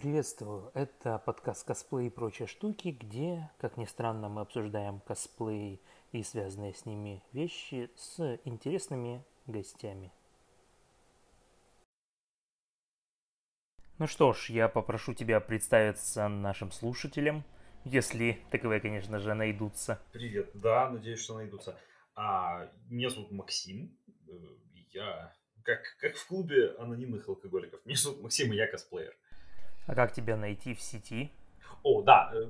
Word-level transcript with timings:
Приветствую! 0.00 0.70
Это 0.74 1.18
подкаст 1.18 1.66
«Косплей 1.66 2.06
и 2.06 2.10
прочие 2.10 2.46
штуки», 2.46 2.96
где, 3.00 3.50
как 3.58 3.76
ни 3.76 3.84
странно, 3.84 4.28
мы 4.28 4.42
обсуждаем 4.42 5.00
косплей 5.00 5.82
и 6.12 6.22
связанные 6.22 6.72
с 6.72 6.86
ними 6.86 7.20
вещи 7.32 7.90
с 7.96 8.38
интересными 8.44 9.24
гостями. 9.46 10.12
Ну 13.98 14.06
что 14.06 14.32
ж, 14.32 14.50
я 14.50 14.68
попрошу 14.68 15.14
тебя 15.14 15.40
представиться 15.40 16.28
нашим 16.28 16.70
слушателям, 16.70 17.42
если 17.82 18.38
таковые, 18.52 18.80
конечно 18.80 19.18
же, 19.18 19.34
найдутся. 19.34 20.00
Привет, 20.12 20.52
да, 20.54 20.90
надеюсь, 20.90 21.20
что 21.20 21.34
найдутся. 21.34 21.76
А, 22.14 22.70
меня 22.88 23.10
зовут 23.10 23.32
Максим, 23.32 23.98
э, 24.28 24.32
я 24.92 25.34
как, 25.64 25.80
как 25.98 26.14
в 26.14 26.24
клубе 26.28 26.76
анонимных 26.78 27.28
алкоголиков. 27.28 27.84
Меня 27.84 27.96
зовут 27.96 28.22
Максим, 28.22 28.52
и 28.52 28.56
я 28.56 28.68
косплеер. 28.68 29.16
А 29.88 29.94
как 29.94 30.12
тебя 30.12 30.36
найти 30.36 30.74
в 30.74 30.82
сети? 30.82 31.32
О, 31.82 32.02
да, 32.02 32.30
э, 32.34 32.46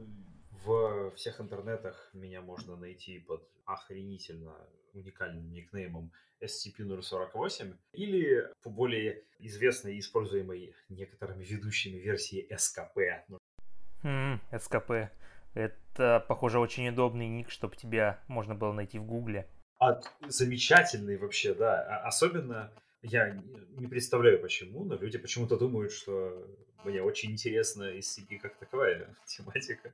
в 0.64 1.12
всех 1.14 1.40
интернетах 1.40 2.10
меня 2.12 2.42
можно 2.42 2.74
найти 2.76 3.20
под 3.20 3.48
охренительно 3.64 4.56
уникальным 4.92 5.48
никнеймом 5.52 6.10
SCP-048 6.42 7.76
или 7.92 8.52
по 8.62 8.70
более 8.70 9.22
известной 9.38 9.94
и 9.94 10.00
используемой 10.00 10.74
некоторыми 10.88 11.44
ведущими 11.44 11.98
версии 11.98 12.44
SKP. 12.52 13.38
Хм, 14.02 14.40
SKP. 14.50 15.08
Это, 15.54 16.24
похоже, 16.26 16.58
очень 16.58 16.88
удобный 16.88 17.28
ник, 17.28 17.50
чтобы 17.50 17.76
тебя 17.76 18.20
можно 18.26 18.56
было 18.56 18.72
найти 18.72 18.98
в 18.98 19.04
Гугле. 19.04 19.48
А, 19.78 20.00
замечательный 20.26 21.16
вообще, 21.16 21.54
да. 21.54 21.82
А, 21.82 22.08
особенно 22.08 22.72
я 23.02 23.40
не 23.76 23.86
представляю 23.86 24.40
почему, 24.40 24.84
но 24.84 24.96
люди 24.96 25.18
почему-то 25.18 25.56
думают, 25.56 25.92
что 25.92 26.44
мне 26.84 27.02
очень 27.02 27.32
интересна 27.32 27.96
SCP 27.98 28.38
как 28.38 28.56
таковая 28.56 29.14
тематика. 29.26 29.92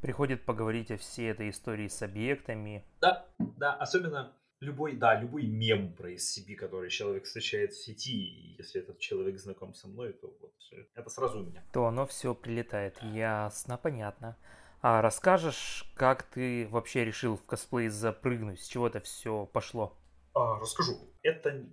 Приходит 0.00 0.44
поговорить 0.44 0.90
о 0.90 0.96
всей 0.96 1.30
этой 1.30 1.50
истории 1.50 1.88
с 1.88 2.02
объектами. 2.02 2.84
Да, 3.00 3.26
да, 3.38 3.74
особенно 3.74 4.32
любой, 4.60 4.96
да, 4.96 5.20
любой 5.20 5.46
мем 5.46 5.92
про 5.92 6.12
SCP, 6.12 6.54
который 6.54 6.90
человек 6.90 7.24
встречает 7.24 7.72
в 7.72 7.84
сети, 7.84 8.12
и 8.12 8.56
если 8.58 8.80
этот 8.80 8.98
человек 8.98 9.38
знаком 9.38 9.74
со 9.74 9.88
мной, 9.88 10.12
то 10.12 10.32
вот 10.40 10.52
это 10.94 11.10
сразу 11.10 11.40
у 11.40 11.42
меня. 11.42 11.64
То 11.72 11.86
оно 11.86 12.06
все 12.06 12.34
прилетает. 12.34 13.02
Ясно, 13.02 13.76
понятно. 13.76 14.36
А 14.80 15.02
расскажешь, 15.02 15.90
как 15.96 16.22
ты 16.22 16.68
вообще 16.68 17.04
решил 17.04 17.36
в 17.36 17.44
косплей 17.44 17.88
запрыгнуть? 17.88 18.60
С 18.60 18.66
чего 18.66 18.86
это 18.86 19.00
все 19.00 19.46
пошло? 19.46 19.96
А, 20.34 20.60
расскажу. 20.60 20.96
Это 21.22 21.66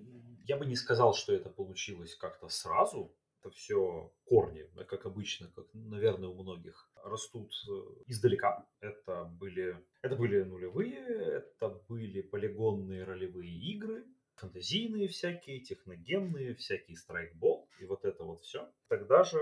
я 0.45 0.58
бы 0.58 0.66
не 0.66 0.75
сказал, 0.75 1.14
что 1.14 1.33
это 1.33 1.50
получилось 1.50 2.16
как-то 2.16 2.50
сразу. 2.50 3.16
Это 3.46 3.54
все 3.54 4.12
корни, 4.26 4.68
как 4.88 5.06
обычно, 5.06 5.52
как, 5.52 5.68
наверное, 5.74 6.30
у 6.30 6.42
многих, 6.42 6.90
растут 7.04 7.54
э, 7.70 7.72
издалека. 8.08 8.68
Это 8.80 9.26
были, 9.26 9.78
это 10.02 10.16
были 10.16 10.42
нулевые, 10.42 10.98
это 10.98 11.70
были 11.88 12.23
полигонные 12.23 13.04
ролевые 13.04 13.56
игры, 13.56 14.04
фантазийные 14.34 15.10
всякие, 15.10 15.60
техногенные, 15.60 16.56
всякие 16.56 16.98
страйкбол 16.98 17.70
и 17.80 17.86
вот 17.86 18.04
это 18.04 18.23
вот 18.23 18.42
все. 18.42 18.68
Тогда 18.88 19.23
же 19.23 19.40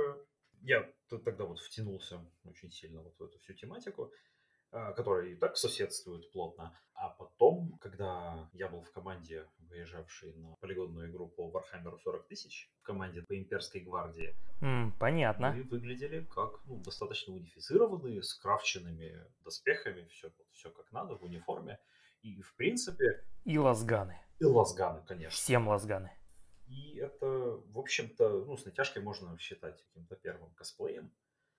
я 0.64 0.92
тогда 1.08 1.46
вот 1.46 1.59
втянулся 1.59 2.20
очень 2.44 2.72
сильно 2.72 3.02
вот 3.02 3.16
в 3.18 3.24
эту 3.24 3.40
всю 3.40 3.54
тематику. 3.54 4.12
А, 4.75 4.91
которые 4.91 5.33
и 5.33 5.35
так 5.35 5.55
соседствуют 5.55 6.31
плотно. 6.31 6.75
А 6.95 7.09
потом, 7.09 7.77
когда 7.79 8.49
я 8.53 8.67
был 8.67 8.81
в 8.81 8.91
команде, 8.91 9.45
выезжавшей 9.69 10.33
на 10.33 10.55
полигонную 10.55 11.11
игру 11.11 11.27
по 11.27 11.52
Warhammer 11.52 11.95
40 11.99 12.27
тысяч, 12.27 12.71
в 12.79 12.81
команде 12.81 13.21
по 13.21 13.38
имперской 13.38 13.81
гвардии, 13.81 14.35
mm, 14.61 14.94
понятно. 14.97 15.51
мы 15.51 15.61
выглядели 15.63 16.25
как 16.25 16.66
ну, 16.66 16.77
достаточно 16.77 17.35
унифицированные, 17.35 18.23
с 18.23 18.33
крафченными 18.33 19.23
доспехами, 19.44 20.07
все, 20.07 20.31
все 20.53 20.71
как 20.71 20.91
надо, 20.91 21.17
в 21.17 21.23
униформе. 21.23 21.79
И, 22.23 22.41
в 22.41 22.56
принципе... 22.56 23.23
И 23.44 23.59
лазганы. 23.59 24.19
И 24.39 24.45
лазганы, 24.45 25.03
конечно. 25.06 25.35
Всем 25.35 25.67
лазганы. 25.67 26.12
И 26.66 26.97
это, 26.97 27.28
в 27.28 27.78
общем-то, 27.78 28.45
ну, 28.45 28.57
с 28.57 28.66
натяжкой 28.66 29.03
можно 29.03 29.38
считать 29.38 29.83
каким-то 29.83 30.16
первым 30.16 30.51
косплеем. 30.56 31.12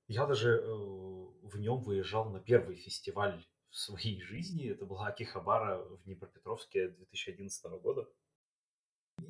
Я 0.07 0.27
даже 0.27 0.51
э, 0.51 0.67
в 0.67 1.59
нем 1.59 1.81
выезжал 1.81 2.31
на 2.31 2.41
первый 2.41 2.77
фестиваль 2.77 3.45
в 3.71 3.77
своей 3.77 4.21
жизни. 4.23 4.71
Это 4.71 4.87
была 4.87 5.09
Акихабара 5.09 5.79
в 5.79 6.05
Днепропетровске 6.05 6.89
2011 6.89 7.65
года. 7.83 8.07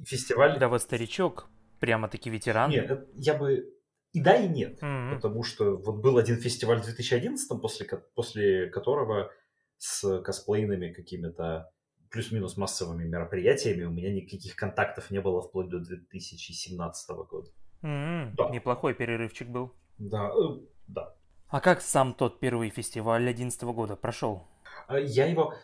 Фестиваль... 0.04 0.58
Да 0.58 0.68
вы 0.68 0.78
старичок, 0.78 1.48
прямо-таки 1.80 2.30
ветеран. 2.30 2.70
Нет, 2.70 3.08
я 3.14 3.34
бы... 3.34 3.70
И 4.12 4.22
да, 4.22 4.36
и 4.36 4.48
нет. 4.48 4.80
Mm-hmm. 4.80 5.16
Потому 5.16 5.42
что 5.42 5.76
вот 5.76 5.96
был 5.96 6.18
один 6.18 6.36
фестиваль 6.36 6.80
в 6.80 6.84
2011, 6.84 7.60
после, 7.60 7.86
после 8.14 8.70
которого 8.70 9.32
с 9.78 10.22
косплейными 10.22 10.92
какими-то 10.92 11.70
плюс-минус 12.10 12.56
массовыми 12.56 13.04
мероприятиями 13.04 13.82
у 13.82 13.90
меня 13.90 14.12
никаких 14.12 14.54
контактов 14.54 15.10
не 15.10 15.20
было 15.20 15.42
вплоть 15.42 15.68
до 15.68 15.80
2017 15.80 17.10
года. 17.28 17.50
Mm-hmm. 17.82 18.30
Да. 18.36 18.50
Неплохой 18.50 18.94
перерывчик 18.94 19.48
был. 19.48 19.74
Да, 19.98 20.28
э, 20.28 20.58
да. 20.88 21.14
А 21.48 21.60
как 21.60 21.80
сам 21.80 22.14
тот 22.14 22.40
первый 22.40 22.70
фестиваль 22.70 23.22
2011 23.22 23.62
года 23.62 23.96
прошел? 23.96 24.48
А, 24.88 24.98
я 24.98 25.26
его 25.26 25.54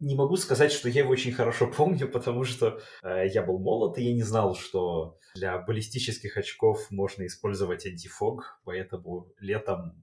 не 0.00 0.14
могу 0.14 0.36
сказать, 0.36 0.72
что 0.72 0.88
я 0.88 1.00
его 1.02 1.10
очень 1.10 1.32
хорошо 1.32 1.66
помню, 1.76 2.08
потому 2.08 2.44
что 2.44 2.80
э, 3.02 3.28
я 3.28 3.42
был 3.42 3.58
молод, 3.58 3.98
и 3.98 4.04
я 4.04 4.14
не 4.14 4.22
знал, 4.22 4.54
что 4.54 5.18
для 5.34 5.58
баллистических 5.58 6.36
очков 6.36 6.90
можно 6.90 7.26
использовать 7.26 7.86
антифог, 7.86 8.60
поэтому 8.64 9.32
летом 9.38 10.02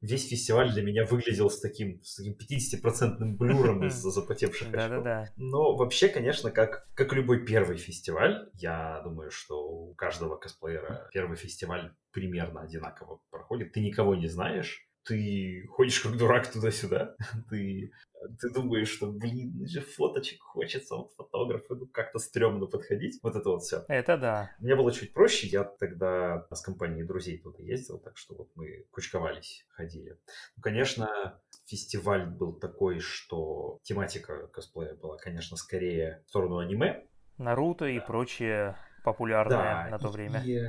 весь 0.00 0.28
фестиваль 0.28 0.72
для 0.72 0.82
меня 0.82 1.04
выглядел 1.04 1.50
с 1.50 1.60
таким, 1.60 2.02
с 2.02 2.16
таким 2.16 2.34
50-процентным 2.34 3.36
блюром 3.36 3.86
из-за 3.86 4.10
запотевших 4.10 4.68
очков. 4.68 4.88
Да-да-да. 4.88 5.28
Но 5.36 5.76
вообще, 5.76 6.08
конечно, 6.08 6.50
как, 6.50 6.88
как 6.94 7.12
любой 7.12 7.44
первый 7.44 7.76
фестиваль, 7.76 8.48
я 8.54 9.00
думаю, 9.04 9.30
что 9.30 9.62
у 9.62 9.94
каждого 9.94 10.36
косплеера 10.36 11.08
первый 11.12 11.36
фестиваль 11.36 11.92
примерно 12.12 12.62
одинаково 12.62 13.20
проходит. 13.30 13.72
Ты 13.72 13.80
никого 13.80 14.14
не 14.14 14.28
знаешь, 14.28 14.89
ты 15.04 15.66
ходишь 15.68 16.00
как 16.00 16.16
дурак 16.16 16.50
туда-сюда, 16.50 17.16
ты, 17.50 17.92
ты 18.40 18.50
думаешь, 18.50 18.88
что, 18.88 19.10
блин, 19.10 19.52
ну 19.58 19.66
же 19.66 19.80
фоточек 19.80 20.40
хочется, 20.42 20.96
вот 20.96 21.12
фотографы, 21.16 21.74
ну 21.74 21.86
как-то 21.86 22.18
стрёмно 22.18 22.66
подходить, 22.66 23.18
вот 23.22 23.36
это 23.36 23.48
вот 23.48 23.62
все. 23.62 23.84
Это 23.88 24.16
да. 24.16 24.50
Мне 24.58 24.76
было 24.76 24.92
чуть 24.92 25.12
проще, 25.12 25.46
я 25.46 25.64
тогда 25.64 26.46
с 26.50 26.60
компанией 26.60 27.04
друзей 27.04 27.38
туда 27.38 27.62
ездил, 27.62 27.98
так 27.98 28.16
что 28.16 28.34
вот 28.34 28.50
мы 28.54 28.86
кучковались, 28.90 29.64
ходили. 29.70 30.18
Ну, 30.56 30.62
конечно, 30.62 31.40
фестиваль 31.66 32.26
был 32.26 32.52
такой, 32.54 33.00
что 33.00 33.78
тематика 33.82 34.48
косплея 34.48 34.94
была, 34.94 35.16
конечно, 35.16 35.56
скорее 35.56 36.22
в 36.26 36.28
сторону 36.28 36.58
аниме. 36.58 37.04
Наруто 37.38 37.86
и 37.86 38.00
прочее 38.00 38.76
популярное 39.02 39.84
да, 39.84 39.88
на 39.90 39.98
то 39.98 40.08
время. 40.08 40.42
И 40.44 40.60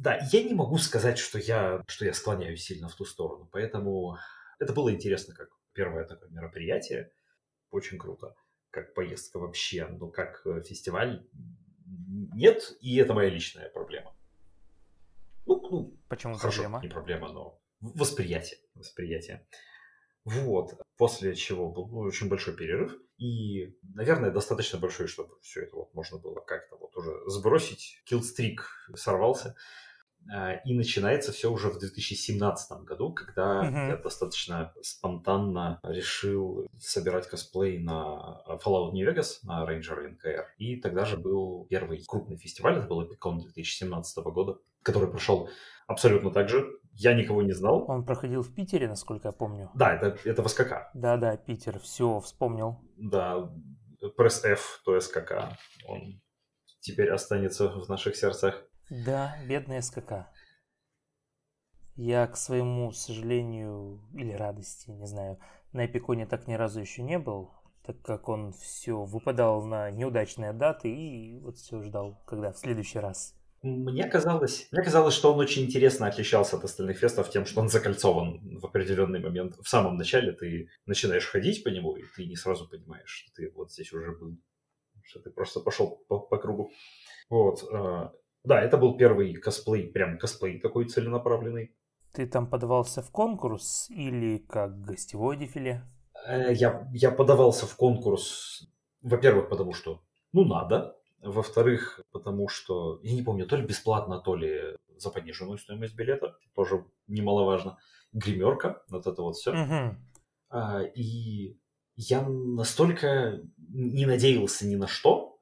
да, 0.00 0.18
я 0.32 0.42
не 0.42 0.54
могу 0.54 0.78
сказать, 0.78 1.18
что 1.18 1.38
я, 1.38 1.82
что 1.86 2.04
я 2.04 2.14
склоняюсь 2.14 2.64
сильно 2.64 2.88
в 2.88 2.94
ту 2.94 3.04
сторону, 3.04 3.48
поэтому 3.50 4.18
это 4.58 4.72
было 4.72 4.92
интересно 4.92 5.34
как 5.34 5.50
первое 5.72 6.04
такое 6.04 6.30
мероприятие, 6.30 7.12
очень 7.70 7.98
круто, 7.98 8.34
как 8.70 8.94
поездка 8.94 9.38
вообще, 9.38 9.86
но 9.86 10.08
как 10.08 10.42
э, 10.46 10.62
фестиваль 10.62 11.26
нет, 11.86 12.76
и 12.80 12.96
это 12.96 13.14
моя 13.14 13.30
личная 13.30 13.68
проблема. 13.68 14.14
Ну, 15.46 15.60
ну 15.70 15.96
Почему 16.08 16.34
хорошо, 16.34 16.62
проблема? 16.62 16.82
не 16.82 16.88
проблема, 16.88 17.32
но 17.32 17.60
восприятие, 17.80 18.58
восприятие. 18.74 19.46
Вот, 20.24 20.80
после 20.96 21.34
чего 21.34 21.70
был 21.70 21.98
очень 21.98 22.28
большой 22.28 22.56
перерыв, 22.56 22.98
и, 23.18 23.78
наверное, 23.94 24.30
достаточно 24.30 24.78
большой, 24.78 25.06
чтобы 25.06 25.38
все 25.40 25.62
это 25.62 25.76
вот 25.76 25.94
можно 25.94 26.18
было 26.18 26.40
как-то 26.40 26.76
вот 26.76 26.96
уже 26.96 27.12
сбросить. 27.26 28.02
Киллстрик 28.04 28.68
сорвался. 28.96 29.54
А, 30.32 30.54
и 30.64 30.74
начинается 30.74 31.32
все 31.32 31.50
уже 31.50 31.68
в 31.68 31.78
2017 31.78 32.82
году, 32.82 33.12
когда 33.12 33.62
uh-huh. 33.62 33.88
я 33.88 33.96
достаточно 33.96 34.72
спонтанно 34.82 35.80
решил 35.82 36.66
собирать 36.78 37.28
косплей 37.28 37.78
на 37.78 38.42
Fallout 38.64 38.92
New 38.92 39.08
Vegas, 39.08 39.38
на 39.42 39.64
Ranger 39.64 40.16
NKR. 40.16 40.44
И 40.58 40.76
тогда 40.76 41.04
же 41.04 41.16
был 41.16 41.66
первый 41.68 42.02
крупный 42.06 42.36
фестиваль, 42.36 42.78
это 42.78 42.86
был 42.86 43.02
Epicon 43.02 43.40
2017 43.40 44.24
года, 44.24 44.58
который 44.82 45.10
прошел 45.10 45.48
абсолютно 45.86 46.30
так 46.30 46.48
же. 46.48 46.66
Я 46.92 47.14
никого 47.14 47.42
не 47.42 47.52
знал. 47.52 47.84
Он 47.88 48.04
проходил 48.04 48.42
в 48.42 48.54
Питере, 48.54 48.88
насколько 48.88 49.28
я 49.28 49.32
помню. 49.32 49.70
Да, 49.74 49.94
это, 49.94 50.16
это 50.24 50.42
в 50.42 50.48
СКК. 50.48 50.90
Да-да, 50.94 51.36
Питер, 51.36 51.80
все, 51.80 52.20
вспомнил. 52.20 52.80
Да, 52.96 53.50
пресс 54.16 54.44
F, 54.44 54.80
то 54.84 54.98
СКК. 55.00 55.58
Он 55.88 56.20
теперь 56.80 57.10
останется 57.10 57.68
в 57.68 57.88
наших 57.88 58.16
сердцах. 58.16 58.62
Да, 58.90 59.36
бедная 59.46 59.80
СКК. 59.80 60.28
Я, 61.96 62.26
к 62.26 62.36
своему 62.36 62.92
сожалению 62.92 64.02
или 64.12 64.32
радости, 64.32 64.90
не 64.90 65.06
знаю, 65.06 65.38
на 65.72 65.86
Эпиконе 65.86 66.26
так 66.26 66.46
ни 66.48 66.54
разу 66.54 66.80
еще 66.80 67.02
не 67.02 67.18
был, 67.18 67.52
так 67.84 68.00
как 68.02 68.28
он 68.28 68.52
все 68.52 69.02
выпадал 69.04 69.64
на 69.64 69.90
неудачные 69.90 70.52
даты 70.52 70.88
и 70.88 71.38
вот 71.38 71.56
все 71.56 71.80
ждал, 71.82 72.20
когда 72.26 72.52
в 72.52 72.58
следующий 72.58 72.98
раз. 72.98 73.34
Мне 73.62 74.06
казалось, 74.06 74.68
мне 74.72 74.82
казалось, 74.82 75.14
что 75.14 75.32
он 75.32 75.38
очень 75.38 75.64
интересно 75.64 76.06
отличался 76.06 76.56
от 76.56 76.64
остальных 76.64 76.98
фестов 76.98 77.30
тем, 77.30 77.46
что 77.46 77.62
он 77.62 77.70
закольцован 77.70 78.58
в 78.58 78.66
определенный 78.66 79.20
момент. 79.20 79.56
В 79.56 79.68
самом 79.68 79.96
начале 79.96 80.32
ты 80.32 80.68
начинаешь 80.84 81.26
ходить 81.26 81.64
по 81.64 81.68
нему, 81.68 81.96
и 81.96 82.02
ты 82.14 82.26
не 82.26 82.36
сразу 82.36 82.68
понимаешь, 82.68 83.08
что 83.08 83.32
ты 83.34 83.50
вот 83.54 83.72
здесь 83.72 83.92
уже 83.94 84.12
был, 84.12 84.36
что 85.02 85.20
ты 85.20 85.30
просто 85.30 85.60
пошел 85.60 86.04
по, 86.08 86.18
по 86.18 86.36
кругу. 86.36 86.72
Вот. 87.30 87.64
Да, 88.44 88.60
это 88.60 88.76
был 88.76 88.96
первый 88.96 89.34
косплей, 89.34 89.86
прям 89.86 90.18
косплей 90.18 90.60
такой 90.60 90.86
целенаправленный. 90.86 91.74
Ты 92.12 92.26
там 92.26 92.46
подавался 92.46 93.02
в 93.02 93.10
конкурс 93.10 93.88
или 93.90 94.38
как 94.38 94.80
гостевое 94.80 95.36
дефиле? 95.36 95.82
Э, 96.26 96.52
Я, 96.52 96.88
я 96.92 97.10
подавался 97.10 97.66
в 97.66 97.74
конкурс, 97.74 98.68
во-первых, 99.02 99.48
потому 99.48 99.72
что, 99.72 100.02
ну, 100.32 100.44
надо. 100.44 100.96
Во-вторых, 101.22 102.00
потому 102.12 102.48
что, 102.48 103.00
я 103.02 103.14
не 103.14 103.22
помню, 103.22 103.46
то 103.46 103.56
ли 103.56 103.66
бесплатно, 103.66 104.20
то 104.20 104.36
ли 104.36 104.76
за 104.96 105.10
пониженную 105.10 105.58
стоимость 105.58 105.96
билета, 105.96 106.36
тоже 106.54 106.84
немаловажно. 107.08 107.78
Гримерка, 108.12 108.82
вот 108.90 109.06
это 109.06 109.22
вот 109.22 109.34
все. 109.34 109.52
Мгм. 109.52 109.98
И 110.94 111.58
я 111.96 112.22
настолько 112.28 113.40
не 113.56 114.06
надеялся 114.06 114.66
ни 114.66 114.76
на 114.76 114.86
что, 114.86 115.33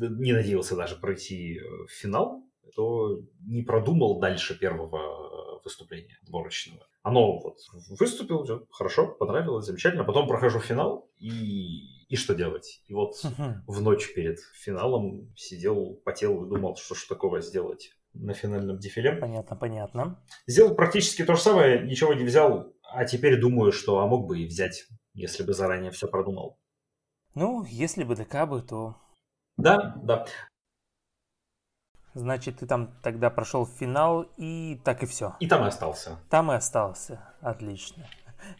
не 0.00 0.32
надеялся 0.32 0.76
даже 0.76 0.96
пройти 0.96 1.58
э, 1.58 1.62
финал, 1.88 2.44
то 2.74 3.20
не 3.40 3.62
продумал 3.62 4.20
дальше 4.20 4.58
первого 4.58 5.58
э, 5.58 5.60
выступления 5.64 6.18
отборочного. 6.22 6.86
Оно 7.02 7.38
вот 7.40 7.56
выступил, 7.98 8.44
всё 8.44 8.66
хорошо, 8.70 9.08
понравилось, 9.08 9.66
замечательно. 9.66 10.04
Потом 10.04 10.28
прохожу 10.28 10.60
финал, 10.60 11.10
и, 11.18 12.04
и 12.08 12.16
что 12.16 12.34
делать? 12.34 12.82
И 12.86 12.94
вот 12.94 13.14
Мгм. 13.24 13.64
в 13.66 13.80
ночь 13.82 14.12
перед 14.14 14.38
финалом 14.54 15.32
сидел, 15.36 16.00
потел 16.04 16.44
и 16.44 16.48
думал, 16.48 16.76
что 16.76 16.94
ж 16.94 17.04
такого 17.04 17.40
сделать 17.40 17.92
на 18.14 18.34
финальном 18.34 18.78
дефиле. 18.78 19.12
Понятно, 19.12 19.56
понятно. 19.56 20.22
Сделал 20.46 20.74
практически 20.74 21.24
то 21.24 21.34
же 21.34 21.40
самое, 21.40 21.84
ничего 21.86 22.14
не 22.14 22.24
взял, 22.24 22.72
а 22.82 23.04
теперь 23.04 23.40
думаю, 23.40 23.72
что 23.72 23.98
а 24.00 24.06
мог 24.06 24.26
бы 24.26 24.40
и 24.40 24.46
взять, 24.46 24.86
если 25.14 25.42
бы 25.44 25.52
заранее 25.52 25.90
все 25.90 26.08
продумал. 26.08 26.58
Ну, 27.34 27.64
если 27.64 28.04
бы 28.04 28.16
да 28.16 28.24
кабы, 28.24 28.62
то 28.62 28.96
Да, 29.58 29.94
да. 30.02 30.26
значит 32.14 32.58
ты 32.58 32.66
там 32.66 32.94
тогда 33.02 33.30
прошел 33.30 33.66
финал 33.66 34.26
и 34.36 34.80
так 34.84 35.02
и 35.02 35.06
все. 35.06 35.36
И 35.40 35.46
там 35.46 35.64
и 35.64 35.68
остался. 35.68 36.18
Там 36.30 36.50
и 36.50 36.54
остался. 36.54 37.20
Отлично. 37.40 38.06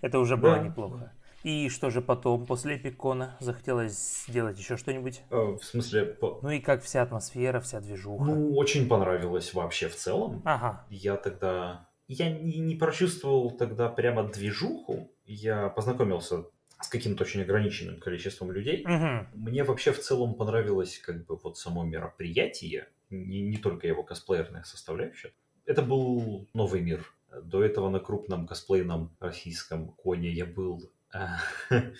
Это 0.03 0.19
уже 0.19 0.37
было 0.37 0.56
Да. 0.56 0.62
неплохо. 0.62 1.12
И 1.45 1.69
что 1.69 1.89
же 1.91 2.03
потом, 2.03 2.47
после 2.47 2.77
Эпикона, 2.77 3.37
захотелось 3.41 4.25
сделать 4.27 4.59
еще 4.59 4.77
что-нибудь? 4.77 5.23
Э, 5.31 5.37
В 5.56 5.62
смысле, 5.62 6.05
по- 6.05 6.41
Ну 6.43 6.50
и 6.50 6.59
как 6.61 6.83
вся 6.83 7.03
атмосфера, 7.03 7.61
вся 7.61 7.81
движуха. 7.81 8.25
ну, 8.25 8.56
очень 8.56 8.89
понравилось 8.89 9.55
вообще 9.55 9.89
в 9.89 9.94
целом. 9.97 10.43
Ага. 10.44 10.85
Я 10.91 11.17
тогда... 11.17 11.89
Я 12.09 12.31
не, 12.31 12.59
не 12.59 12.75
прочувствовал 12.75 13.53
тогда 13.53 13.89
прямо 13.89 14.25
движуху. 14.25 15.12
Я 15.25 15.69
познакомился 15.69 16.44
с 16.81 16.89
каким-то 16.89 17.25
очень 17.25 17.43
ограниченным 17.43 17.99
количеством 17.99 18.53
людей. 18.53 18.85
Мгм. 18.87 19.29
Мне 19.35 19.65
вообще 19.65 19.93
в 19.93 20.01
целом 20.01 20.35
понравилось 20.35 20.99
как 20.99 21.27
бы 21.27 21.37
вот 21.37 21.59
само 21.59 21.85
мероприятие, 21.85 22.89
не, 23.11 23.41
не 23.41 23.57
только 23.57 23.87
его 23.87 24.03
косплеерная 24.03 24.63
составляющая. 24.63 25.33
Это 25.67 25.83
был 25.83 26.49
новый 26.55 26.81
мир. 26.81 27.05
До 27.43 27.63
этого 27.63 27.91
на 27.91 28.01
крупном 28.01 28.47
косплейном 28.47 29.15
российском 29.21 29.91
коне 29.93 30.31
я 30.31 30.47
был 30.47 30.91
э, 31.13 31.27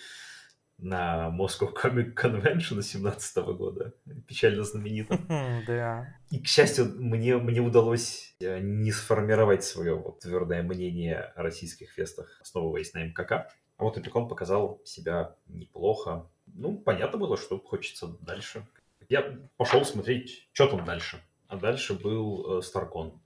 на 0.77 1.29
Moscow 1.29 1.71
Comic 1.73 2.15
Convention 2.15 2.75
2017 2.75 3.37
года, 3.37 3.93
печально 4.27 4.63
знаменитом. 4.63 5.17
Хм, 5.29 5.63
Да. 5.67 6.15
И, 6.31 6.39
к 6.39 6.47
счастью, 6.47 6.85
мне, 6.97 7.37
мне 7.37 7.59
удалось 7.59 8.35
э, 8.39 8.59
не 8.59 8.91
сформировать 8.91 9.63
свое 9.63 9.93
вот 9.95 10.21
твердое 10.21 10.63
мнение 10.63 11.19
о 11.35 11.43
российских 11.43 11.91
фестах, 11.91 12.39
основываясь 12.41 12.93
на 12.93 13.03
МКК. 13.03 13.51
А 13.79 13.83
вот 13.85 13.97
Эпикон 13.97 14.27
показал 14.27 14.81
себя 14.83 15.35
неплохо. 15.47 16.29
Ну, 16.47 16.77
понятно 16.77 17.17
было, 17.17 17.37
что 17.37 17.57
хочется 17.59 18.07
дальше. 18.21 18.67
Я 19.07 19.39
пошел 19.57 19.85
смотреть, 19.85 20.49
что 20.51 20.67
там 20.67 20.83
дальше. 20.85 21.23
А 21.47 21.55
дальше 21.55 21.93
был 21.93 22.59
э, 22.59 22.61
Старкон. 22.61 23.21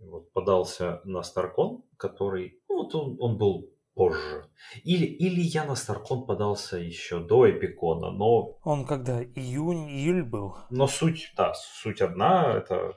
Вот, 0.00 0.32
подался 0.32 1.00
на 1.04 1.22
Старкон, 1.22 1.82
который... 1.96 2.60
Ну, 2.68 2.84
вот 2.84 2.94
он, 2.94 3.16
он 3.18 3.36
был 3.36 3.68
позже. 3.94 4.46
Или, 4.84 5.06
или 5.06 5.40
я 5.40 5.64
на 5.64 5.74
Старкон 5.74 6.24
подался 6.24 6.76
еще 6.78 7.18
до 7.18 7.50
Эпикона, 7.50 8.10
но 8.12 8.58
Он 8.62 8.86
когда? 8.86 9.22
Июнь, 9.24 9.88
июль 9.90 10.22
был? 10.22 10.56
но 10.70 10.86
суть, 10.86 11.32
да, 11.36 11.52
суть 11.54 12.00
одна. 12.00 12.52
Это 12.58 12.96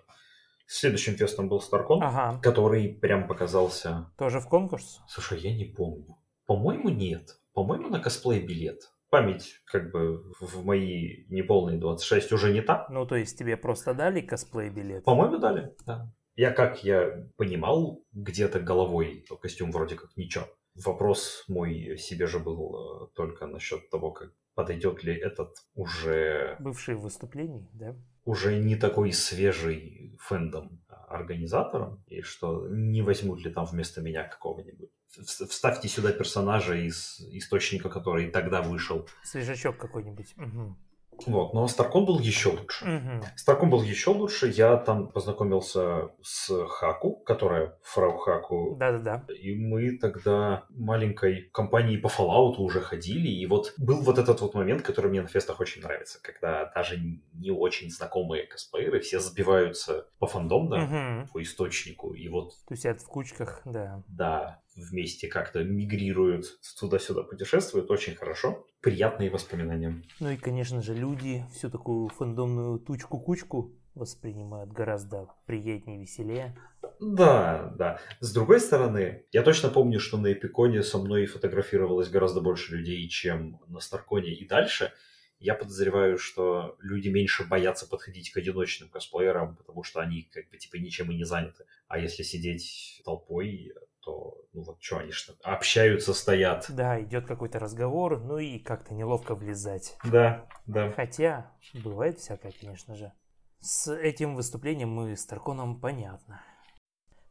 следующим 0.67 1.15
фестом 1.15 1.49
был 1.49 1.59
Старкон, 1.59 2.03
Ага. 2.03 2.39
который 2.43 2.89
прям 2.89 3.27
показался... 3.27 4.11
Тоже 4.17 4.39
в 4.39 4.47
конкурс? 4.47 5.01
Слушай, 5.07 5.39
я 5.39 5.55
не 5.55 5.65
помню. 5.65 6.15
По-моему, 6.49 6.89
нет. 6.89 7.39
По-моему, 7.53 7.89
на 7.89 7.99
косплей 7.99 8.43
билет. 8.43 8.91
Память, 9.11 9.61
как 9.65 9.91
бы, 9.91 10.23
в 10.39 10.65
мои 10.65 11.25
неполные 11.29 11.77
26 11.77 12.31
уже 12.31 12.51
не 12.51 12.61
та. 12.61 12.87
Ну, 12.89 13.05
то 13.05 13.15
есть 13.15 13.37
тебе 13.37 13.55
просто 13.55 13.93
дали 13.93 14.21
косплей 14.21 14.71
билет? 14.71 15.03
По-моему, 15.03 15.37
дали, 15.37 15.75
да. 15.85 16.11
Я 16.35 16.49
как 16.49 16.83
я 16.83 17.27
понимал 17.37 18.03
где-то 18.13 18.59
головой, 18.61 19.23
то 19.29 19.37
костюм 19.37 19.71
вроде 19.71 19.95
как 19.95 20.09
ничего. 20.17 20.47
Вопрос 20.73 21.43
мой 21.47 21.95
себе 21.99 22.25
же 22.25 22.39
был 22.39 23.03
э, 23.03 23.07
только 23.13 23.45
насчет 23.45 23.87
того, 23.91 24.11
как 24.11 24.31
подойдет 24.55 25.03
ли 25.03 25.13
этот 25.15 25.53
уже 25.75 26.55
Бывшие 26.59 26.97
выступлений, 26.97 27.69
да? 27.73 27.95
уже 28.25 28.57
не 28.57 28.75
такой 28.75 29.13
свежий 29.13 30.17
фэндом 30.19 30.81
организатором, 31.09 32.03
и 32.07 32.21
что 32.21 32.67
не 32.69 33.01
возьмут 33.01 33.39
ли 33.43 33.51
там 33.51 33.65
вместо 33.65 34.01
меня 34.01 34.23
какого-нибудь. 34.23 34.89
Вставьте 35.09 35.87
сюда 35.87 36.11
персонажа 36.11 36.75
из 36.75 37.19
источника, 37.31 37.89
который 37.89 38.29
тогда 38.29 38.61
вышел. 38.61 39.07
Свежачок 39.23 39.77
какой-нибудь. 39.77 40.33
Мгм. 40.37 40.77
Вот, 41.27 41.53
но 41.53 41.67
Старкон 41.67 42.05
был 42.05 42.19
еще 42.19 42.49
лучше. 42.49 42.85
Мгм. 42.85 43.23
Старкон 43.35 43.69
был 43.69 43.81
еще 43.81 44.11
лучше. 44.11 44.47
Я 44.47 44.77
там 44.77 45.07
познакомился 45.07 46.09
с 46.21 46.49
Хаку, 46.67 47.15
которая 47.17 47.77
фрау 47.83 48.17
Хаку. 48.17 48.75
Да-да-да. 48.79 49.25
И 49.33 49.55
мы 49.55 49.97
тогда 49.97 50.65
маленькой 50.69 51.49
компанией 51.53 51.97
по 51.97 52.07
Fallout 52.07 52.55
уже 52.57 52.81
ходили. 52.81 53.27
И 53.27 53.45
вот 53.45 53.73
был 53.77 54.01
вот 54.01 54.17
этот 54.17 54.41
вот 54.41 54.53
момент, 54.53 54.81
который 54.81 55.09
мне 55.09 55.21
на 55.21 55.27
фестах 55.27 55.59
очень 55.59 55.81
нравится, 55.81 56.19
когда 56.21 56.71
даже 56.73 56.99
не 57.33 57.51
очень 57.51 57.89
знакомые 57.89 58.45
косплееры 58.47 58.99
все 58.99 59.19
сбиваются 59.19 60.07
по 60.19 60.27
фандомно, 60.27 60.77
Мгм. 60.77 61.27
по 61.33 61.41
источнику. 61.41 62.13
И 62.13 62.27
вот, 62.29 62.53
Тусят 62.67 63.01
в 63.01 63.07
кучках, 63.07 63.61
да. 63.65 64.03
да, 64.07 64.59
вместе 64.79 65.27
как-то 65.27 65.63
мигрируют, 65.63 66.45
туда-сюда 66.79 67.23
путешествуют. 67.23 67.91
Очень 67.91 68.15
хорошо. 68.15 68.65
Приятные 68.81 69.29
воспоминания. 69.29 70.01
Ну 70.19 70.29
и, 70.29 70.37
конечно 70.37 70.81
же, 70.81 70.93
люди 70.93 71.43
всю 71.53 71.69
такую 71.69 72.09
фандомную 72.09 72.79
тучку-кучку 72.79 73.75
воспринимают 73.95 74.71
гораздо 74.71 75.27
приятнее, 75.45 75.99
веселее. 75.99 76.55
Да, 76.99 77.73
да. 77.77 77.99
С 78.19 78.33
другой 78.33 78.59
стороны, 78.59 79.23
я 79.31 79.43
точно 79.43 79.69
помню, 79.69 79.99
что 79.99 80.17
на 80.17 80.31
Эпиконе 80.31 80.83
со 80.83 80.97
мной 80.97 81.25
фотографировалось 81.25 82.09
гораздо 82.09 82.41
больше 82.41 82.75
людей, 82.75 83.07
чем 83.09 83.61
на 83.67 83.79
Старконе 83.79 84.33
и 84.33 84.47
дальше. 84.47 84.93
Я 85.39 85.55
подозреваю, 85.55 86.17
что 86.17 86.75
люди 86.81 87.07
меньше 87.07 87.45
боятся 87.47 87.87
подходить 87.87 88.31
к 88.31 88.37
одиночным 88.37 88.89
косплеерам, 88.89 89.55
потому 89.55 89.83
что 89.83 90.01
они 90.01 90.23
как 90.23 90.49
бы 90.49 90.57
типа 90.57 90.75
ничем 90.75 91.11
и 91.11 91.15
не 91.15 91.23
заняты. 91.23 91.65
А 91.87 91.97
если 91.97 92.23
сидеть 92.23 93.01
толпой, 93.05 93.73
то 94.01 94.37
ну 94.53 94.63
вот 94.63 94.81
что 94.81 94.97
они 94.97 95.11
что 95.11 95.33
общаются, 95.43 96.13
стоят. 96.13 96.65
Да, 96.69 97.01
идет 97.01 97.25
какой-то 97.25 97.59
разговор, 97.59 98.19
ну 98.19 98.37
и 98.37 98.59
как-то 98.59 98.93
неловко 98.93 99.35
влезать. 99.35 99.95
Да, 100.03 100.47
да. 100.65 100.91
Хотя, 100.91 101.51
бывает 101.73 102.19
всякое, 102.19 102.53
конечно 102.59 102.95
же. 102.95 103.11
С 103.59 103.93
этим 103.93 104.35
выступлением 104.35 104.89
мы 104.89 105.15
с 105.15 105.25
Тарконом 105.25 105.79
понятно. 105.79 106.41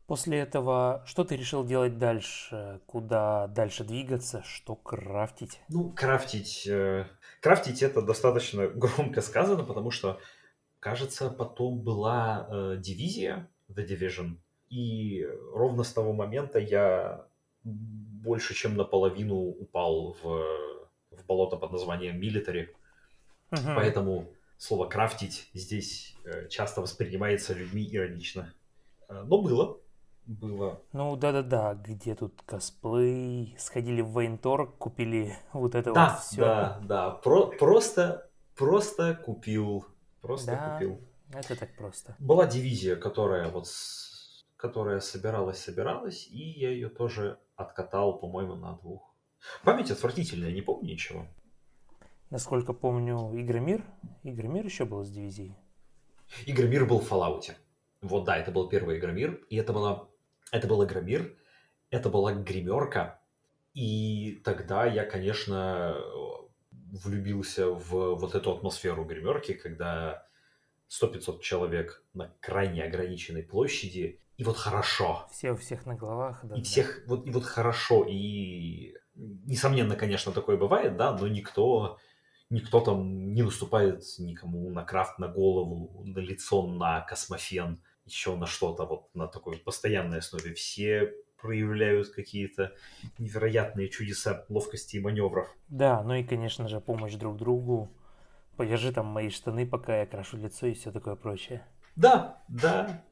После 0.07 0.39
этого, 0.39 1.03
что 1.07 1.23
ты 1.23 1.37
решил 1.37 1.67
делать 1.67 1.99
дальше? 1.99 2.81
Куда 2.87 3.47
дальше 3.49 3.85
двигаться? 3.85 4.43
Что 4.43 4.75
крафтить? 4.75 5.61
Ну, 5.69 5.93
крафтить... 5.93 6.67
э, 6.67 7.07
крафтить 7.43 7.83
это 7.83 8.01
достаточно 8.01 8.69
громко 8.75 9.21
сказано, 9.21 9.65
потому 9.65 9.91
что, 9.91 10.19
кажется, 10.81 11.29
потом 11.29 11.83
была 11.83 12.49
э, 12.51 12.77
дивизия 12.79 13.51
The 13.71 13.87
Division, 13.87 14.39
и 14.71 15.27
ровно 15.53 15.83
с 15.85 15.93
того 15.93 16.13
момента 16.13 16.59
я 16.59 17.25
больше 17.65 18.55
чем 18.55 18.77
наполовину 18.77 19.37
упал 19.37 20.17
в, 20.23 20.25
в 21.11 21.27
болото 21.27 21.57
под 21.57 21.73
названием 21.73 22.21
Military, 22.21 22.69
Мгм. 23.51 23.75
поэтому 23.77 24.27
слово 24.59 24.87
«крафтить» 24.87 25.49
здесь 25.55 26.15
э, 26.25 26.49
часто 26.49 26.81
воспринимается 26.83 27.55
людьми 27.55 27.89
иронично. 27.91 28.53
Э, 29.09 29.23
Но 29.27 29.41
было, 29.41 29.79
было. 30.27 30.83
Ну 30.93 31.17
да-да-да, 31.17 31.75
где 31.75 32.15
тут 32.15 32.43
косплей? 32.45 33.55
Сходили 33.59 34.03
в 34.03 34.19
Вейнторг, 34.19 34.77
купили 34.77 35.35
вот 35.53 35.75
это 35.75 35.93
Да, 35.93 36.11
вот 36.11 36.21
все. 36.21 36.41
да, 36.41 36.81
да, 36.85 37.11
Про- 37.11 37.47
просто, 37.59 38.29
просто 38.55 39.15
купил, 39.15 39.87
просто 40.21 40.53
Да. 40.53 40.73
купил. 40.75 41.01
Это 41.33 41.57
так 41.57 41.75
просто. 41.77 42.15
Была 42.19 42.47
дивизия, 42.47 42.97
которая 42.97 43.51
вот 43.51 43.67
с- 43.67 44.08
которая 44.59 45.01
собиралась, 45.01 45.59
собиралась, 45.59 46.27
и 46.27 46.39
я 46.39 46.71
ее 46.71 46.89
тоже 46.89 47.39
откатал, 47.57 48.19
по-моему, 48.19 48.57
на 48.57 48.75
двух. 48.75 49.15
Память 49.65 49.91
отвратительная, 49.91 50.53
не 50.53 50.63
помню 50.63 50.91
ничего. 50.93 51.27
Насколько 52.31 52.73
помню, 52.75 53.31
Игромир. 53.41 53.85
Игромир 54.25 54.65
еще 54.65 54.85
был 54.85 55.03
из 55.03 55.11
дивизии. 55.11 55.57
Игромир 56.45 56.85
был 56.85 56.99
в 56.99 57.11
Fallout. 57.11 57.53
Вот 58.03 58.25
да, 58.25 58.37
это 58.37 58.51
был 58.51 58.69
первый 58.69 58.99
Игромир, 58.99 59.35
и 59.49 59.57
это 59.57 59.73
была, 59.73 60.09
это 60.51 60.67
был 60.67 60.85
Игромир, 60.85 61.37
это 61.91 62.11
была 62.11 62.35
гримерка, 62.35 63.21
и 63.75 64.41
тогда 64.45 64.87
я, 64.87 65.05
конечно, 65.05 65.97
влюбился 66.71 67.69
в 67.71 68.17
вот 68.17 68.35
эту 68.35 68.53
атмосферу 68.53 69.05
гримерки, 69.05 69.55
когда 69.55 70.28
100-500 70.89 71.41
человек 71.41 72.03
на 72.15 72.35
крайне 72.41 72.85
ограниченной 72.85 73.43
площади, 73.43 74.21
и 74.37 74.45
вот 74.45 74.57
хорошо, 74.57 75.27
Все 75.31 75.53
у 75.53 75.57
всех 75.57 75.85
на 75.85 75.97
головах. 75.97 76.41
Да, 76.45 76.55
и 76.55 76.59
да. 76.59 76.65
всех, 76.65 77.03
вот, 77.07 77.27
и 77.27 77.31
вот 77.31 77.45
хорошо, 77.45 78.05
и 78.09 78.95
несомненно, 79.15 79.97
конечно, 79.97 80.33
такое 80.33 80.57
бывает, 80.57 80.97
да, 80.97 81.17
но 81.17 81.27
никто, 81.27 81.99
никто 82.51 82.81
там 82.81 83.33
не 83.35 83.43
наступает 83.43 84.05
никому 84.19 84.71
на 84.71 84.85
крафт, 84.85 85.19
на 85.19 85.29
голову, 85.29 86.05
на 86.05 86.21
лицо, 86.21 86.67
на 86.67 87.01
космофен, 87.01 87.83
еще 88.05 88.37
на 88.37 88.47
что-то 88.47 88.87
вот 88.87 89.15
на 89.15 89.27
такой 89.27 89.55
вот 89.55 89.65
постоянной 89.65 90.19
основе. 90.19 90.55
Все 90.55 91.13
проявляют 91.41 92.09
какие-то 92.11 92.73
невероятные 93.19 93.89
чудеса 93.89 94.45
ловкости 94.49 94.97
и 94.97 95.01
маневров. 95.01 95.49
Да, 95.69 96.03
ну 96.03 96.15
и, 96.15 96.25
конечно 96.25 96.69
же, 96.69 96.81
помощь 96.81 97.15
друг 97.15 97.37
другу. 97.37 97.91
Подержи 98.59 98.91
там 98.91 99.07
мои 99.07 99.31
штаны, 99.31 99.65
пока 99.65 100.01
я 100.01 100.05
крашу 100.05 100.37
лицо 100.37 100.67
и 100.67 100.75
все 100.75 100.91
такое 100.91 101.15
прочее. 101.15 101.65
Да, 101.95 102.43
да, 102.49 103.05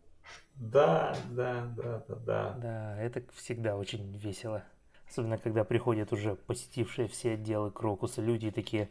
да, 0.57 1.17
да, 1.31 1.73
да, 1.77 2.03
да, 2.09 2.15
да. 2.17 2.53
Да, 2.61 3.01
это 3.01 3.23
всегда 3.33 3.77
очень 3.77 4.17
весело. 4.19 4.65
Особенно, 5.09 5.39
когда 5.39 5.63
приходят 5.63 6.13
уже 6.13 6.35
посетившие 6.35 7.07
все 7.07 7.35
отделы 7.35 7.71
Крокуса 7.71 8.23
люди 8.23 8.47
и 8.47 8.51
такие 8.51 8.89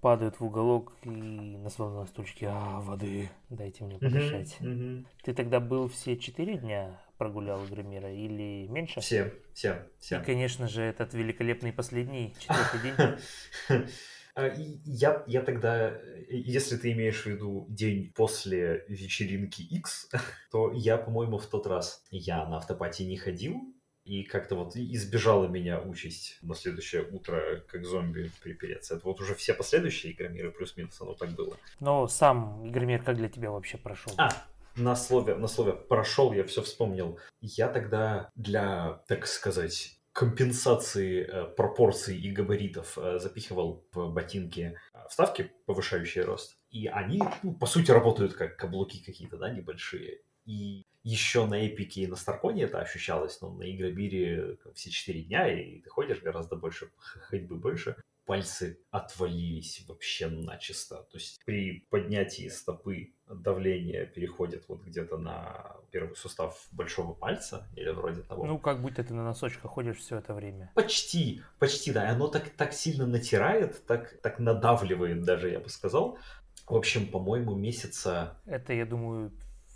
падают 0.00 0.40
в 0.40 0.44
уголок 0.44 0.92
и 1.04 1.08
на 1.08 1.70
свободном 1.70 2.08
стульчике, 2.08 2.48
а, 2.50 2.80
воды, 2.80 3.30
дайте 3.48 3.84
мне 3.84 4.00
подышать. 4.00 4.56
Мгм, 4.58 4.72
мгм. 4.72 5.06
Ты 5.22 5.34
тогда 5.34 5.60
был 5.60 5.88
все 5.88 6.16
четыре 6.16 6.56
дня 6.56 7.00
прогулял 7.16 7.64
Игромира 7.64 8.12
или 8.12 8.66
меньше? 8.66 8.98
Все, 8.98 9.32
все, 9.54 9.86
И, 10.00 10.00
все. 10.00 10.20
конечно 10.20 10.66
же, 10.66 10.82
этот 10.82 11.14
великолепный 11.14 11.72
последний 11.72 12.34
четвертый 12.40 12.80
день. 12.80 12.96
А, 14.34 14.50
Я, 14.84 15.24
я 15.26 15.42
тогда, 15.42 15.90
э, 15.90 16.24
если 16.30 16.76
ты 16.76 16.92
имеешь 16.92 17.22
в 17.22 17.26
виду 17.26 17.66
день 17.68 18.12
после 18.14 18.84
вечеринки 18.88 19.62
X, 19.62 20.08
то 20.50 20.72
я, 20.72 20.96
по-моему, 20.96 21.38
в 21.38 21.46
тот 21.46 21.66
раз 21.66 22.02
я 22.10 22.46
на 22.46 22.56
автопати 22.56 23.02
не 23.02 23.16
ходил, 23.16 23.60
и 24.04 24.24
как-то 24.24 24.56
вот 24.56 24.74
избежала 24.74 25.46
меня 25.46 25.80
участь 25.80 26.38
на 26.42 26.54
следующее 26.54 27.04
утро 27.04 27.62
как 27.68 27.84
зомби 27.84 28.30
припереться. 28.42 28.96
Это 28.96 29.06
вот 29.06 29.20
уже 29.20 29.34
все 29.34 29.54
последующие 29.54 30.12
игромиры 30.12 30.50
плюс-минус 30.50 31.00
оно 31.00 31.14
так 31.14 31.30
было. 31.30 31.56
Но 31.78 32.08
сам 32.08 32.68
Игромир 32.68 33.02
как 33.02 33.16
для 33.16 33.28
тебя 33.28 33.50
вообще 33.50 33.78
прошел? 33.78 34.12
А, 34.16 34.30
на 34.74 34.96
слове, 34.96 35.36
на 35.36 35.46
слове 35.46 35.74
прошел, 35.74 36.32
я 36.32 36.44
все 36.44 36.62
вспомнил. 36.62 37.18
Я 37.40 37.68
тогда 37.68 38.30
для, 38.34 39.02
так 39.06 39.26
сказать, 39.26 40.00
компенсации 40.12 41.26
э, 41.26 41.44
пропорций 41.46 42.18
и 42.18 42.30
габаритов 42.30 42.98
э, 42.98 43.18
запихивал 43.18 43.84
в 43.92 44.12
ботинки 44.12 44.78
э, 44.92 44.98
вставки, 45.08 45.50
повышающие 45.66 46.24
рост. 46.24 46.58
И 46.70 46.86
они, 46.86 47.22
ну, 47.42 47.54
по 47.54 47.66
сути, 47.66 47.90
работают 47.90 48.34
как 48.34 48.56
каблуки 48.56 49.02
какие-то, 49.04 49.38
да, 49.38 49.50
небольшие. 49.50 50.20
И 50.44 50.84
еще 51.02 51.46
на 51.46 51.66
Эпике 51.66 52.02
и 52.02 52.06
на 52.06 52.16
Старконе 52.16 52.64
это 52.64 52.80
ощущалось, 52.80 53.40
но 53.40 53.50
на 53.52 53.62
Игробире 53.62 54.58
все 54.74 54.90
четыре 54.90 55.22
дня, 55.22 55.48
и 55.52 55.80
ты 55.80 55.88
ходишь 55.88 56.20
гораздо 56.20 56.56
больше, 56.56 56.90
ходьбы 56.98 57.56
больше. 57.56 57.96
Пальцы 58.24 58.78
отвалились 58.90 59.84
вообще 59.88 60.28
начисто. 60.28 60.96
То 61.10 61.18
есть 61.18 61.40
при 61.44 61.86
поднятии 61.90 62.48
стопы 62.48 63.14
давление 63.28 64.06
переходит 64.06 64.64
вот 64.68 64.82
где-то 64.82 65.18
на 65.18 65.76
первый 65.90 66.14
сустав 66.14 66.66
большого 66.70 67.14
пальца 67.14 67.68
или 67.74 67.90
вроде 67.90 68.22
того. 68.22 68.46
Ну, 68.46 68.58
как 68.58 68.80
будто 68.80 69.02
ты 69.02 69.12
на 69.14 69.24
носочках 69.24 69.70
ходишь 69.70 69.98
все 69.98 70.18
это 70.18 70.34
время. 70.34 70.70
Почти, 70.74 71.42
почти, 71.58 71.92
да. 71.92 72.06
И 72.06 72.10
оно 72.10 72.28
так, 72.28 72.50
так 72.50 72.72
сильно 72.72 73.06
натирает, 73.06 73.84
так, 73.86 74.20
так 74.22 74.38
надавливает 74.38 75.22
даже, 75.24 75.50
я 75.50 75.60
бы 75.60 75.68
сказал. 75.68 76.18
В 76.66 76.76
общем, 76.76 77.08
по-моему, 77.08 77.54
месяца... 77.56 78.40
Это, 78.46 78.72
я 78.72 78.86
думаю, 78.86 79.32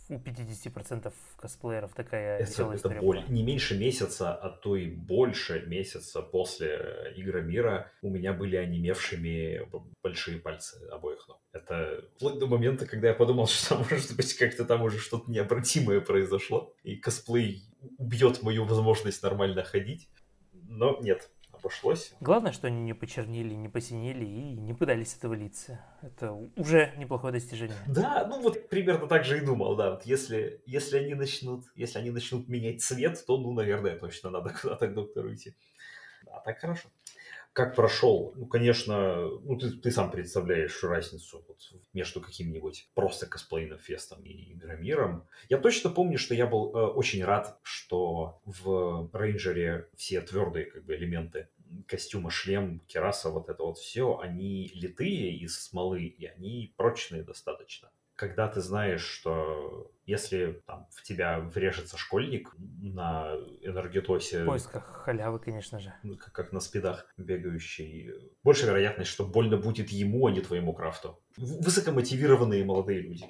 у 0.09 0.15
50% 0.15 1.13
косплееров 1.37 1.93
такая 1.95 2.39
Это, 2.39 2.51
веселая 2.51 2.77
это 2.77 2.89
боль. 2.91 3.25
Не 3.29 3.43
меньше 3.43 3.79
месяца, 3.79 4.35
а 4.35 4.51
то 4.51 4.77
и 4.77 4.89
больше 4.89 5.65
месяца 5.67 6.23
после 6.23 7.13
Игромира 7.17 7.91
у 8.03 8.11
меня 8.11 8.33
были 8.33 8.57
онемевшими 8.57 9.69
большие 10.03 10.39
пальцы 10.39 10.77
обоих 10.91 11.27
ног. 11.29 11.41
Это 11.53 12.05
вплоть 12.17 12.39
до 12.39 12.47
момента, 12.47 12.87
когда 12.87 13.09
я 13.09 13.15
подумал, 13.15 13.47
что 13.49 13.77
может 13.77 14.17
быть 14.17 14.35
как-то 14.35 14.65
там 14.65 14.83
уже 14.83 14.99
что-то 14.99 15.31
необратимое 15.31 16.01
произошло, 16.01 16.75
и 16.83 16.97
косплей 16.97 17.65
убьет 17.99 18.43
мою 18.43 18.65
возможность 18.65 19.23
нормально 19.23 19.65
ходить. 19.65 20.09
Но 20.53 20.99
нет, 21.01 21.31
обошлось. 21.59 22.15
Главное, 22.21 22.53
что 22.53 22.67
они 22.67 22.83
не 22.83 22.95
почернели, 22.95 23.55
не 23.55 23.69
посинели 23.69 24.25
и 24.25 24.55
не 24.55 24.75
пытались 24.75 25.15
отвалиться. 25.17 25.81
Это 26.03 26.33
уже 26.57 26.93
неплохое 26.97 27.33
достижение. 27.33 27.77
Да, 27.87 28.27
ну 28.29 28.41
вот 28.41 28.69
примерно 28.69 29.07
так 29.07 29.25
же 29.25 29.39
и 29.39 29.41
думал, 29.41 29.77
да. 29.77 29.93
Вот 29.93 30.05
если, 30.05 30.63
если 30.67 30.99
они 30.99 31.15
начнут, 31.15 31.65
если 31.75 31.99
они 31.99 32.11
начнут 32.11 32.49
менять 32.49 32.83
цвет, 32.83 33.25
то, 33.27 33.39
ну, 33.39 33.53
наверное, 33.53 33.99
точно 33.99 34.31
надо 34.31 34.55
куда-то 34.61 34.89
к 34.89 34.95
доктору 34.95 35.33
идти. 35.35 35.55
А 36.31 36.41
так 36.41 36.59
хорошо. 36.59 36.89
Как 37.57 37.75
прошел? 37.75 38.35
Ну, 38.37 38.45
конечно, 38.45 39.31
ну, 39.41 39.57
ты, 39.57 39.71
ты 39.71 39.91
сам 39.91 40.11
представляешь 40.11 40.85
разницу 40.85 41.43
вот 41.49 41.59
между 41.95 42.21
каким-нибудь 42.21 42.91
просто 42.93 43.27
косплейным 43.27 43.79
фестом 43.79 44.23
и 44.25 44.53
Игромиром. 44.53 45.27
Я 45.49 45.57
точно 45.57 45.89
помню, 45.89 46.19
что 46.19 46.35
я 46.35 46.47
был 46.47 46.77
э, 46.77 46.87
очень 46.89 47.25
рад, 47.25 47.59
что 47.63 48.43
в 48.45 49.09
Рейнджере 49.15 49.89
все 49.97 50.21
твердые 50.21 50.67
как 50.67 50.85
бы 50.85 50.97
элементы 50.97 51.49
костюма, 51.89 52.31
шлем, 52.31 52.81
кераса, 52.81 53.31
вот 53.31 53.49
это 53.49 53.63
вот 53.63 53.79
все, 53.79 54.19
они 54.19 54.71
литые 54.75 55.35
из 55.35 55.59
смолы, 55.59 56.05
и 56.05 56.27
они 56.27 56.75
прочные 56.77 57.23
достаточно. 57.23 57.91
Когда 58.17 58.49
ты 58.49 58.63
знаешь, 58.63 59.03
что 59.03 59.93
если 60.07 60.63
там 60.67 60.89
в 60.91 61.03
тебя 61.03 61.39
врежется 61.39 61.99
школьник 61.99 62.51
на 62.59 63.35
энергетосе, 63.61 64.43
В 64.43 64.47
поисках 64.47 65.03
халявы, 65.05 65.39
конечно 65.39 65.79
же. 65.79 65.93
ну, 66.03 66.17
как, 66.17 66.33
как 66.33 66.53
на 66.53 66.61
спидах 66.61 67.13
бегающий, 67.19 68.15
больше 68.43 68.67
вероятность, 68.67 69.11
что 69.11 69.27
больно 69.27 69.59
будет 69.59 69.91
ему, 69.91 70.27
а 70.27 70.31
не 70.33 70.41
твоему 70.41 70.73
крафту. 70.73 71.21
Высокомотивированные 71.37 72.65
молодые 72.65 73.01
люди, 73.01 73.27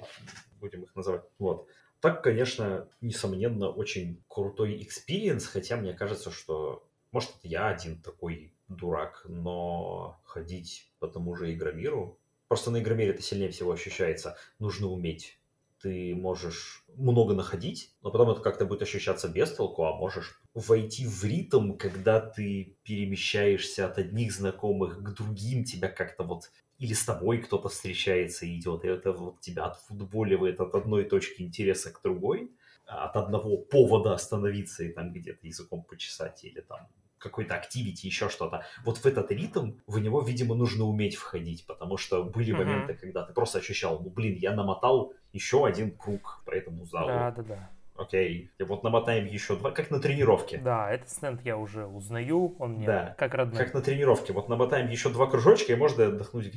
будем 0.59 0.83
их 0.83 0.95
называть. 0.95 1.23
Вот. 1.37 1.67
Так, 1.99 2.23
конечно, 2.23 2.87
несомненно, 3.01 3.69
очень 3.69 4.23
крутой 4.29 4.81
experience, 4.83 5.47
хотя 5.47 5.75
мне 5.77 5.93
кажется, 5.93 6.31
что, 6.31 6.87
может, 7.11 7.31
я 7.43 7.67
один 7.67 8.01
такой 8.01 8.53
дурак, 8.67 9.25
но 9.27 10.21
ходить 10.23 10.93
по 10.99 11.07
тому 11.07 11.35
же 11.35 11.53
Игромиру, 11.53 12.19
просто 12.47 12.71
на 12.71 12.79
Игромире 12.81 13.11
это 13.11 13.21
сильнее 13.21 13.49
всего 13.49 13.71
ощущается, 13.71 14.37
нужно 14.59 14.87
уметь. 14.87 15.39
Ты 15.81 16.15
можешь 16.15 16.83
много 16.95 17.35
находить, 17.35 17.95
но 18.01 18.09
потом 18.09 18.31
это 18.31 18.41
как-то 18.41 18.65
будет 18.65 18.81
ощущаться 18.81 19.27
без 19.27 19.53
толку, 19.53 19.83
а 19.83 19.95
можешь 19.95 20.41
войти 20.55 21.05
в 21.05 21.23
ритм, 21.23 21.73
когда 21.73 22.19
ты 22.19 22.77
перемещаешься 22.83 23.85
от 23.85 23.99
одних 23.99 24.33
знакомых 24.33 25.03
к 25.03 25.13
другим, 25.13 25.63
тебя 25.63 25.87
как-то 25.87 26.23
вот 26.23 26.49
или 26.79 26.93
с 26.93 27.05
тобой 27.05 27.39
кто-то 27.39 27.69
встречается 27.69 28.45
и 28.45 28.57
идет, 28.59 28.85
и 28.85 28.87
это 28.87 29.11
вот 29.11 29.41
тебя 29.41 29.65
отфутболивает 29.65 30.59
от 30.59 30.75
одной 30.75 31.05
точки 31.05 31.41
интереса 31.41 31.91
к 31.91 32.01
другой, 32.01 32.51
от 32.85 33.15
одного 33.15 33.57
повода 33.57 34.13
остановиться 34.13 34.83
и 34.83 34.93
там 34.93 35.11
где-то 35.11 35.45
языком 35.45 35.83
почесать 35.83 36.43
или 36.43 36.61
там 36.61 36.87
какой-то 37.17 37.55
активити, 37.55 38.05
еще 38.05 38.29
что-то. 38.29 38.65
Вот 38.85 38.97
в 38.97 39.05
этот 39.05 39.31
ритм, 39.31 39.73
в 39.87 39.99
него, 39.99 40.21
видимо, 40.21 40.55
нужно 40.55 40.85
уметь 40.85 41.15
входить, 41.15 41.65
потому 41.65 41.97
что 41.97 42.23
были 42.23 42.51
Мгм. 42.51 42.59
моменты, 42.59 42.93
когда 42.95 43.23
ты 43.23 43.33
просто 43.33 43.59
ощущал, 43.59 43.99
ну, 43.99 44.09
блин, 44.09 44.35
я 44.35 44.53
намотал 44.53 45.13
еще 45.33 45.65
один 45.65 45.91
круг 45.91 46.41
по 46.45 46.51
этому 46.51 46.85
залу. 46.85 47.07
Да, 47.07 47.31
да, 47.31 47.43
да. 47.43 47.69
Окей, 47.97 48.51
и 48.59 48.63
вот 48.63 48.83
намотаем 48.83 49.25
еще 49.25 49.55
два, 49.55 49.71
как 49.71 49.89
на 49.89 49.99
тренировке. 49.99 50.59
Да, 50.59 50.91
этот 50.91 51.09
стенд 51.09 51.41
я 51.43 51.57
уже 51.57 51.87
узнаю, 51.87 52.55
он 52.59 52.73
мне 52.73 52.85
Да, 52.85 53.15
как 53.17 53.33
родной. 53.33 53.57
Как 53.65 53.73
на 53.73 53.81
тренировке. 53.81 54.33
Вот 54.33 54.49
намотаем 54.49 54.89
еще 54.89 55.09
два 55.09 55.25
кружочка, 55.27 55.73
и 55.73 55.75
можно 55.75 56.05
отдохнуть. 56.05 56.53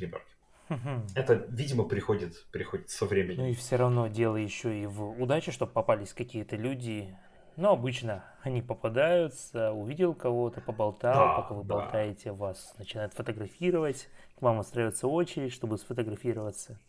Мгм. 0.69 1.07
Это, 1.15 1.45
видимо, 1.49 1.83
приходит, 1.83 2.45
приходит 2.51 2.89
со 2.91 3.05
Ну 3.05 3.09
временем. 3.09 3.45
и 3.47 3.53
все 3.53 3.75
равно 3.75 4.07
дело 4.07 4.35
еще 4.37 4.83
и 4.83 4.85
в 4.85 5.21
удаче, 5.21 5.51
чтобы 5.51 5.71
попались 5.71 6.13
какие-то 6.13 6.55
люди. 6.55 7.17
Но 7.57 7.73
обычно 7.73 8.23
они 8.43 8.61
попадаются, 8.61 9.71
увидел 9.71 10.13
кого-то, 10.13 10.61
поболтал, 10.61 11.13
Да, 11.13 11.41
пока 11.41 11.53
вы 11.53 11.63
да. 11.63 11.75
болтаете, 11.75 12.31
вас 12.31 12.73
начинают 12.77 13.13
фотографировать, 13.13 14.07
к 14.37 14.41
вам 14.41 14.59
устраивается 14.59 15.07
очередь, 15.07 15.51
чтобы 15.53 15.77
сфотографироваться. 15.77 16.79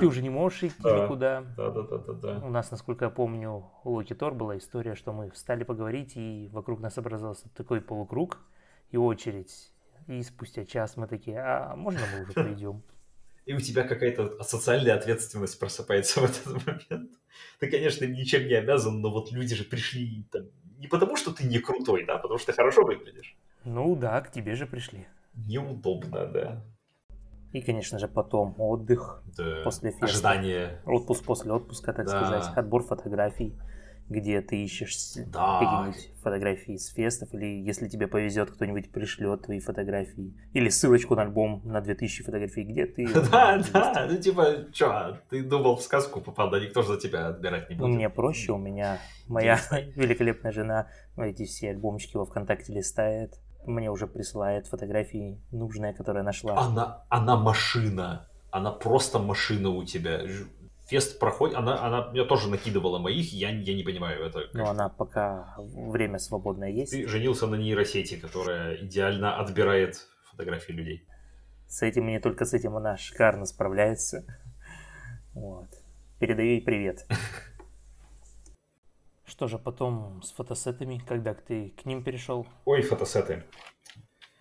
Ты 0.00 0.06
уже 0.06 0.22
не 0.22 0.30
можешь 0.30 0.64
идти 0.64 0.82
Да. 0.82 1.04
никуда. 1.04 1.44
Да, 1.56 1.70
да, 1.70 1.82
да, 1.82 1.98
да, 1.98 2.12
да. 2.14 2.46
У 2.46 2.50
нас, 2.50 2.70
насколько 2.70 3.06
я 3.06 3.10
помню, 3.10 3.70
у 3.84 3.90
Локи 3.90 4.14
Тор 4.14 4.34
была 4.34 4.56
история, 4.56 4.94
что 4.94 5.12
мы 5.12 5.30
встали 5.30 5.64
поговорить, 5.64 6.12
и 6.16 6.48
вокруг 6.52 6.80
нас 6.80 6.96
образовался 6.98 7.48
такой 7.54 7.80
полукруг 7.80 8.38
и 8.90 8.96
очередь. 8.96 9.72
И 10.06 10.22
спустя 10.22 10.64
час 10.64 10.96
мы 10.96 11.06
такие, 11.06 11.38
а 11.38 11.74
можно 11.76 12.00
мы 12.06 12.22
уже 12.22 12.32
пойдем? 12.34 12.82
И 13.44 13.54
у 13.54 13.60
тебя 13.60 13.82
какая-то 13.82 14.42
социальная 14.42 14.94
ответственность 14.94 15.58
просыпается 15.58 16.20
в 16.20 16.24
этот 16.24 16.66
момент. 16.66 17.10
Ты, 17.60 17.70
конечно, 17.70 18.04
ничем 18.04 18.46
не 18.46 18.54
обязан, 18.54 19.00
но 19.00 19.10
вот 19.10 19.32
люди 19.32 19.54
же 19.54 19.64
пришли 19.64 20.24
там, 20.32 20.42
не 20.78 20.86
потому, 20.86 21.16
что 21.16 21.32
ты 21.32 21.44
не 21.44 21.58
крутой, 21.58 22.04
да, 22.06 22.14
а 22.14 22.18
потому 22.18 22.38
что 22.38 22.52
ты 22.52 22.56
хорошо 22.56 22.84
выглядишь. 22.84 23.36
Ну 23.64 23.96
да, 23.96 24.20
к 24.20 24.30
тебе 24.30 24.54
же 24.54 24.66
пришли. 24.66 25.06
Неудобно, 25.34 26.26
да. 26.26 26.64
И, 27.52 27.62
конечно 27.62 27.98
же, 27.98 28.08
потом 28.08 28.54
отдых, 28.58 29.22
Да. 29.36 29.62
После 29.64 29.90
феста. 29.90 30.04
Ожидание. 30.06 30.82
отпуск 30.84 31.24
после 31.24 31.52
отпуска, 31.52 31.92
так 31.92 32.06
Да. 32.06 32.10
сказать, 32.10 32.56
отбор 32.56 32.82
фотографий, 32.82 33.54
где 34.08 34.40
ты 34.40 34.62
ищешь 34.64 34.96
Да. 35.26 35.58
какие-нибудь 35.60 36.10
фотографии 36.22 36.76
с 36.76 36.88
фестов, 36.88 37.32
или 37.34 37.46
если 37.46 37.88
тебе 37.88 38.06
повезет, 38.06 38.50
кто-нибудь 38.50 38.90
пришлет 38.90 39.42
твои 39.42 39.60
фотографии, 39.60 40.34
или 40.52 40.68
ссылочку 40.68 41.14
на 41.14 41.22
альбом 41.22 41.62
на 41.64 41.80
2000 41.80 42.24
фотографий, 42.24 42.64
где 42.64 42.86
ты... 42.86 43.06
Да, 43.30 43.62
да, 43.72 44.06
ну 44.10 44.16
типа, 44.18 44.66
чё, 44.72 45.18
ты 45.30 45.42
думал 45.42 45.76
в 45.76 45.82
сказку 45.82 46.20
попал, 46.20 46.50
да 46.50 46.60
никто 46.60 46.82
же 46.82 46.88
за 46.88 46.98
тебя 46.98 47.28
отбирать 47.28 47.68
не 47.70 47.76
будет. 47.76 47.94
мне 47.94 48.08
проще, 48.10 48.52
у 48.52 48.58
меня 48.58 48.98
моя 49.28 49.58
великолепная 49.96 50.52
жена 50.52 50.88
эти 51.16 51.44
все 51.44 51.70
альбомчики 51.70 52.16
во 52.16 52.24
ВКонтакте 52.24 52.72
листает, 52.72 53.38
мне 53.66 53.90
уже 53.90 54.06
присылает 54.06 54.66
фотографии 54.66 55.42
нужные, 55.50 55.92
которые 55.92 56.22
нашла. 56.22 56.56
Она, 56.58 57.04
она 57.08 57.36
машина, 57.36 58.28
она 58.50 58.70
просто 58.70 59.18
машина 59.18 59.68
у 59.70 59.84
тебя. 59.84 60.22
Фест 60.88 61.18
проходит, 61.18 61.54
она, 61.54 61.84
она 61.84 62.08
мне 62.10 62.24
тоже 62.24 62.48
накидывала 62.48 62.98
моих, 62.98 63.30
я, 63.34 63.50
я 63.50 63.74
не 63.74 63.82
понимаю, 63.82 64.24
это 64.24 64.44
как- 64.44 64.54
Но 64.54 64.70
она 64.70 64.88
пока 64.88 65.54
время 65.58 66.18
свободное 66.18 66.70
есть. 66.70 66.92
Ты 66.92 67.06
женился 67.06 67.46
на 67.46 67.56
нейросети, 67.56 68.18
которая 68.18 68.76
идеально 68.76 69.38
отбирает 69.38 70.08
фотографии 70.30 70.72
людей. 70.72 71.06
С 71.66 71.82
этим 71.82 72.08
и 72.08 72.12
не 72.12 72.20
только 72.20 72.46
с 72.46 72.54
этим 72.54 72.74
она 72.74 72.96
шикарно 72.96 73.44
справляется. 73.44 74.24
Вот. 75.34 75.68
Передаю 76.20 76.52
ей 76.52 76.62
привет. 76.62 77.06
Что 79.26 79.46
же 79.46 79.58
потом 79.58 80.22
с 80.22 80.32
фотосетами, 80.32 81.02
когда 81.06 81.34
ты 81.34 81.74
к 81.80 81.84
ним 81.84 82.02
перешел? 82.02 82.46
Ой, 82.64 82.80
фотосеты. 82.80 83.44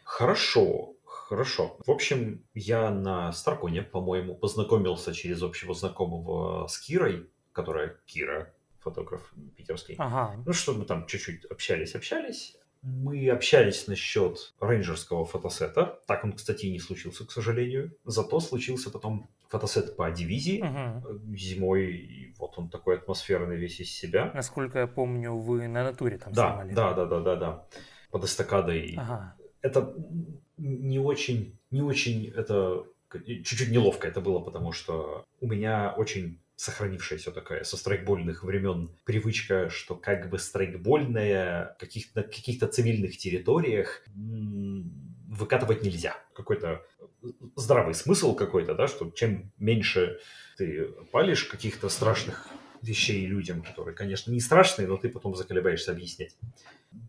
Хорошо, 0.05 0.93
хорошо. 1.27 1.77
В 1.85 1.91
общем, 1.91 2.43
я 2.53 2.89
на 2.89 3.31
Старконе, 3.33 3.81
по-моему, 3.81 4.35
познакомился 4.35 5.13
через 5.13 5.41
общего 5.43 5.73
знакомого 5.73 6.67
с 6.67 6.77
Кирой, 6.79 7.29
которая 7.51 7.97
Кира, 8.05 8.53
фотограф 8.79 9.33
питерский. 9.55 9.95
Ага. 9.97 10.41
Ну 10.45 10.53
что, 10.53 10.73
мы 10.73 10.85
там 10.85 11.05
чуть-чуть 11.05 11.45
общались, 11.45 11.95
общались. 11.95 12.57
Мы 12.83 13.29
общались 13.29 13.87
насчет 13.87 14.53
рейнджерского 14.61 15.25
фотосета. 15.25 15.99
Так 16.07 16.23
он, 16.23 16.33
кстати, 16.33 16.67
и 16.67 16.71
не 16.71 16.79
случился, 16.79 17.25
к 17.25 17.31
сожалению. 17.31 17.91
Зато 18.05 18.39
случился 18.39 18.89
потом 18.89 19.29
фотосет 19.49 19.97
по 19.97 20.09
дивизии 20.11 20.61
э, 20.63 21.01
зимой. 21.35 21.87
И 21.95 22.33
вот 22.37 22.57
он 22.57 22.69
такой 22.69 22.95
атмосферный 22.97 23.57
весь 23.57 23.79
из 23.79 23.91
себя. 23.91 24.31
Насколько 24.33 24.79
я 24.79 24.87
помню, 24.87 25.35
вы 25.35 25.67
на 25.67 25.83
натуре 25.83 26.17
там 26.17 26.31
Да, 26.33 26.49
снимали. 26.51 26.73
да, 26.73 26.93
да, 26.93 27.05
да, 27.05 27.19
да, 27.19 27.35
да. 27.35 27.65
Под 28.11 28.23
эстакадой. 28.23 28.95
Ага. 28.97 29.35
Это 29.61 29.93
не 30.57 30.99
очень, 30.99 31.57
не 31.71 31.81
очень, 31.81 32.27
это 32.35 32.85
чуть-чуть 33.25 33.69
неловко 33.69 34.07
это 34.07 34.21
было, 34.21 34.39
потому 34.39 34.71
что 34.71 35.25
у 35.39 35.47
меня 35.47 35.93
очень 35.95 36.39
сохранившаяся 36.55 37.31
такая 37.31 37.63
со 37.63 37.77
страйкбольных 37.77 38.43
времен 38.43 38.89
привычка, 39.05 39.69
что 39.69 39.95
как 39.95 40.29
бы 40.29 40.39
страйкбольная 40.39 41.75
каких- 41.79 42.13
на 42.15 42.23
каких-то 42.23 42.67
цивильных 42.67 43.17
территориях 43.17 44.03
выкатывать 44.15 45.83
нельзя. 45.83 46.15
Какой-то 46.33 46.83
здравый 47.55 47.93
смысл 47.93 48.35
какой-то, 48.35 48.73
да, 48.73 48.87
что 48.87 49.11
чем 49.11 49.51
меньше 49.57 50.19
ты 50.57 50.85
палишь 51.11 51.43
каких-то 51.43 51.89
страшных 51.89 52.47
вещей 52.87 53.25
людям, 53.25 53.61
которые, 53.61 53.95
конечно, 53.95 54.31
не 54.31 54.39
страшные, 54.39 54.87
но 54.87 54.97
ты 54.97 55.09
потом 55.09 55.35
заколебаешься 55.35 55.91
объяснять. 55.91 56.35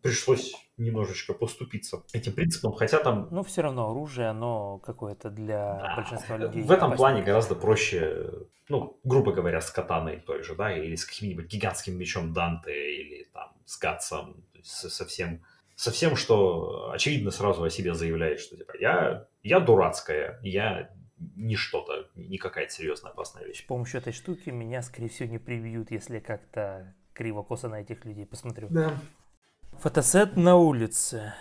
Пришлось 0.02 0.54
немножечко 0.76 1.32
поступиться 1.34 2.02
этим 2.12 2.32
принципом, 2.32 2.72
хотя 2.72 2.98
там 2.98 3.28
Ну, 3.30 3.42
все 3.42 3.62
равно 3.62 3.90
оружие, 3.90 4.28
оно 4.28 4.78
какое-то 4.78 5.30
для 5.30 5.78
да, 5.78 5.96
большинства 5.96 6.36
людей. 6.36 6.62
в 6.62 6.70
этом 6.70 6.88
опаснее. 6.88 6.96
плане 6.96 7.22
гораздо 7.22 7.54
проще, 7.54 8.30
ну, 8.68 8.98
грубо 9.04 9.32
говоря, 9.32 9.60
с 9.60 9.70
катаной 9.70 10.18
той 10.18 10.42
же, 10.42 10.54
да, 10.54 10.76
или 10.76 10.94
с 10.94 11.04
каким-нибудь 11.04 11.46
гигантским 11.46 11.96
мечом 11.96 12.32
Данте, 12.32 12.72
или 12.72 13.28
там 13.32 13.52
с 13.64 13.78
Гатсом, 13.78 14.34
то 14.52 14.58
есть 14.58 14.70
со, 14.70 14.90
со 14.90 15.04
всем, 15.04 15.42
со 15.74 15.90
всем, 15.90 16.16
что 16.16 16.90
очевидно 16.92 17.30
сразу 17.30 17.62
о 17.62 17.70
себе 17.70 17.94
заявляет, 17.94 18.40
что 18.40 18.56
типа 18.56 18.72
я, 18.80 19.26
я 19.42 19.60
дурацкая, 19.60 20.38
я 20.42 20.90
не 21.36 21.56
что-то, 21.56 22.08
не 22.14 22.38
какая-то 22.38 22.72
серьезная 22.72 23.12
опасная 23.12 23.44
вещь. 23.44 23.60
С 23.60 23.66
помощью 23.66 24.00
этой 24.00 24.12
штуки 24.12 24.50
меня, 24.50 24.82
скорее 24.82 25.08
всего, 25.08 25.28
не 25.28 25.38
прибьют, 25.38 25.90
если 25.90 26.18
как-то 26.20 26.94
криво-косо 27.12 27.68
на 27.68 27.80
этих 27.80 28.04
людей 28.04 28.26
посмотрю. 28.26 28.68
Да. 28.70 28.98
Фотосет 29.78 30.36
на 30.36 30.56
улице. 30.56 31.34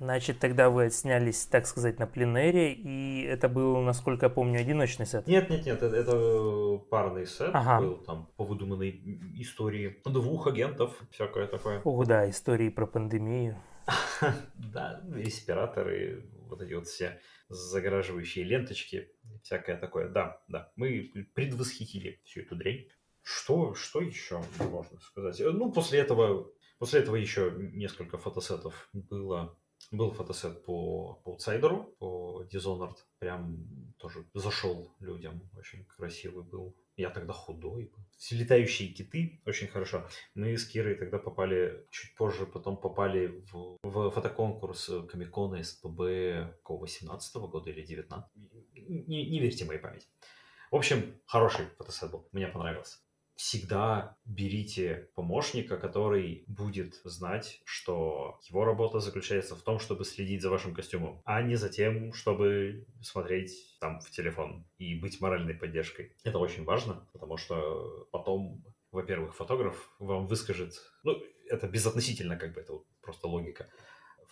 Значит, 0.00 0.40
тогда 0.40 0.70
вы 0.70 0.86
отснялись, 0.86 1.46
так 1.46 1.66
сказать, 1.66 2.00
на 2.00 2.06
пленэре, 2.06 2.72
и 2.72 3.22
это 3.22 3.48
был, 3.48 3.80
насколько 3.80 4.26
я 4.26 4.30
помню, 4.30 4.60
одиночный 4.60 5.06
сет. 5.06 5.26
Нет, 5.26 5.48
нет, 5.48 5.64
нет, 5.64 5.82
это, 5.82 5.96
это 5.96 6.78
парный 6.90 7.26
сет 7.26 7.50
Ага. 7.52 7.80
был 7.80 7.96
там 7.98 8.28
по 8.36 8.44
выдуманной 8.44 8.90
истории 9.36 10.02
двух 10.04 10.48
агентов, 10.48 11.00
всякое 11.10 11.46
такое. 11.46 11.80
Ох, 11.84 12.06
да, 12.06 12.28
истории 12.28 12.70
про 12.70 12.86
пандемию. 12.86 13.56
Да, 14.56 15.00
респираторы, 15.14 16.24
вот 16.48 16.60
эти 16.60 16.74
вот 16.74 16.86
все 16.86 17.20
загораживающие 17.48 18.44
ленточки, 18.44 19.10
всякое 19.42 19.78
такое. 19.78 20.08
Да, 20.08 20.42
да, 20.48 20.72
мы 20.76 21.28
предвосхитили 21.34 22.20
всю 22.24 22.40
эту 22.40 22.56
дрянь. 22.56 22.88
Что, 23.22 23.74
что 23.74 24.00
еще 24.00 24.42
можно 24.58 25.00
сказать? 25.00 25.40
Э, 25.40 25.50
Ну, 25.50 25.72
после 25.72 26.00
этого, 26.00 26.50
после 26.78 27.00
этого 27.00 27.16
еще 27.16 27.54
несколько 27.56 28.18
фотосетов 28.18 28.88
было. 28.92 29.58
Был 29.96 30.10
фотосет 30.12 30.64
по, 30.64 31.20
по 31.24 31.32
аутсайдеру, 31.32 31.94
по 31.98 32.44
Dishonored. 32.52 32.96
Прям 33.18 33.94
тоже 33.98 34.24
зашел 34.34 34.94
людям. 35.00 35.48
Очень 35.56 35.84
красивый 35.84 36.44
был. 36.44 36.76
Я 36.96 37.10
тогда 37.10 37.32
худой 37.32 37.84
был. 37.86 38.04
Все 38.16 38.36
летающие 38.36 38.88
киты, 38.88 39.40
очень 39.46 39.66
хорошо. 39.66 40.06
Мы 40.34 40.56
с 40.56 40.64
Кирой 40.66 40.94
тогда 40.94 41.18
попали, 41.18 41.86
чуть 41.90 42.14
позже 42.14 42.46
потом 42.46 42.76
попали 42.76 43.44
в, 43.52 43.78
в 43.82 44.10
фотоконкурс 44.10 44.90
Комикона 45.10 45.62
СПБ 45.62 46.56
какого 46.58 46.82
18 46.82 47.36
года 47.36 47.70
или 47.70 47.82
19 47.82 48.30
не, 48.88 49.26
не 49.30 49.40
верьте 49.40 49.64
моей 49.64 49.80
памяти. 49.80 50.06
В 50.70 50.76
общем, 50.76 51.20
хороший 51.26 51.66
фотосет 51.78 52.10
был, 52.10 52.28
мне 52.32 52.48
понравился. 52.48 52.98
Всегда 53.36 54.16
берите 54.24 55.08
помощника, 55.14 55.76
который 55.76 56.44
будет 56.46 57.00
знать, 57.04 57.60
что 57.64 58.38
его 58.48 58.64
работа 58.64 59.00
заключается 59.00 59.56
в 59.56 59.62
том, 59.62 59.78
чтобы 59.78 60.04
следить 60.04 60.42
за 60.42 60.50
вашим 60.50 60.74
костюмом, 60.74 61.20
а 61.24 61.42
не 61.42 61.56
за 61.56 61.68
тем, 61.68 62.12
чтобы 62.12 62.86
смотреть 63.02 63.76
там 63.80 64.00
в 64.00 64.10
телефон 64.10 64.66
и 64.78 64.94
быть 64.94 65.20
моральной 65.20 65.54
поддержкой. 65.54 66.12
Это 66.22 66.38
очень 66.38 66.64
важно, 66.64 67.08
потому 67.12 67.36
что 67.36 68.08
потом 68.12 68.62
во-первых, 68.94 69.34
фотограф 69.34 69.90
вам 69.98 70.26
выскажет, 70.28 70.74
ну, 71.02 71.20
это 71.48 71.66
безотносительно, 71.66 72.36
как 72.36 72.54
бы, 72.54 72.60
это 72.60 72.74
вот 72.74 72.86
просто 73.02 73.26
логика. 73.26 73.68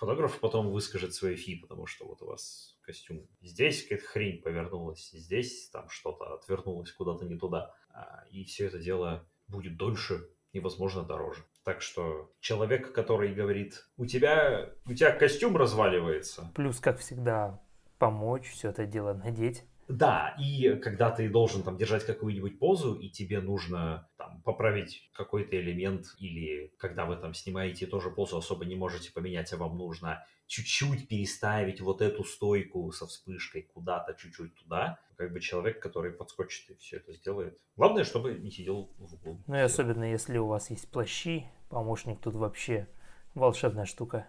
Фотограф 0.02 0.40
потом 0.40 0.72
выскажет 0.72 1.14
свои 1.14 1.36
фи, 1.36 1.54
потому 1.54 1.86
что 1.86 2.06
вот 2.06 2.22
у 2.22 2.26
вас 2.26 2.76
костюм 2.80 3.24
здесь 3.40 3.84
какая-то 3.84 4.04
хрень 4.04 4.42
повернулась, 4.42 5.10
здесь 5.12 5.70
там 5.70 5.88
что-то 5.90 6.34
отвернулось 6.34 6.90
куда-то 6.90 7.24
не 7.24 7.38
туда, 7.38 7.72
а, 7.94 8.24
и 8.32 8.42
все 8.42 8.66
это 8.66 8.80
дело 8.80 9.24
будет 9.46 9.76
дольше 9.76 10.28
и, 10.50 10.58
возможно, 10.58 11.04
дороже. 11.04 11.44
Так 11.62 11.82
что 11.82 12.32
человек, 12.40 12.92
который 12.92 13.32
говорит, 13.32 13.86
у 13.96 14.04
тебя, 14.04 14.74
у 14.86 14.92
тебя 14.92 15.12
костюм 15.12 15.56
разваливается, 15.56 16.50
Плюс, 16.56 16.80
как 16.80 16.98
всегда, 16.98 17.62
помочь 17.98 18.50
все 18.50 18.70
это 18.70 18.86
дело 18.86 19.12
надеть. 19.12 19.62
Да, 19.86 20.34
и 20.36 20.80
когда 20.82 21.12
ты 21.12 21.28
должен 21.28 21.62
там 21.62 21.76
держать 21.76 22.04
какую-нибудь 22.04 22.58
позу, 22.58 22.94
и 22.94 23.08
тебе 23.08 23.40
нужно 23.40 24.08
там 24.32 24.42
поправить 24.42 25.10
какой-то 25.12 25.56
элемент, 25.56 26.06
или 26.18 26.72
когда 26.78 27.04
вы 27.04 27.16
там 27.16 27.34
снимаете 27.34 27.86
тоже 27.86 28.10
позу, 28.10 28.38
особо 28.38 28.64
не 28.64 28.74
можете 28.74 29.12
поменять, 29.12 29.52
а 29.52 29.56
вам 29.56 29.76
нужно 29.76 30.24
чуть-чуть 30.46 31.08
переставить 31.08 31.80
вот 31.80 32.00
эту 32.02 32.24
стойку 32.24 32.90
со 32.92 33.06
вспышкой 33.06 33.62
куда-то 33.62 34.14
чуть-чуть 34.14 34.54
туда, 34.54 34.98
как 35.16 35.32
бы 35.32 35.40
человек, 35.40 35.80
который 35.80 36.12
подскочит 36.12 36.70
и 36.70 36.74
все 36.76 36.96
это 36.96 37.12
сделает. 37.12 37.58
Главное, 37.76 38.04
чтобы 38.04 38.34
не 38.34 38.50
сидел 38.50 38.90
в 38.98 39.14
углу. 39.14 39.40
Ну 39.46 39.56
и 39.56 39.60
особенно, 39.60 40.04
если 40.10 40.38
у 40.38 40.46
вас 40.46 40.70
есть 40.70 40.90
плащи, 40.90 41.46
помощник 41.68 42.20
тут 42.20 42.34
вообще 42.34 42.88
волшебная 43.34 43.86
штука. 43.86 44.26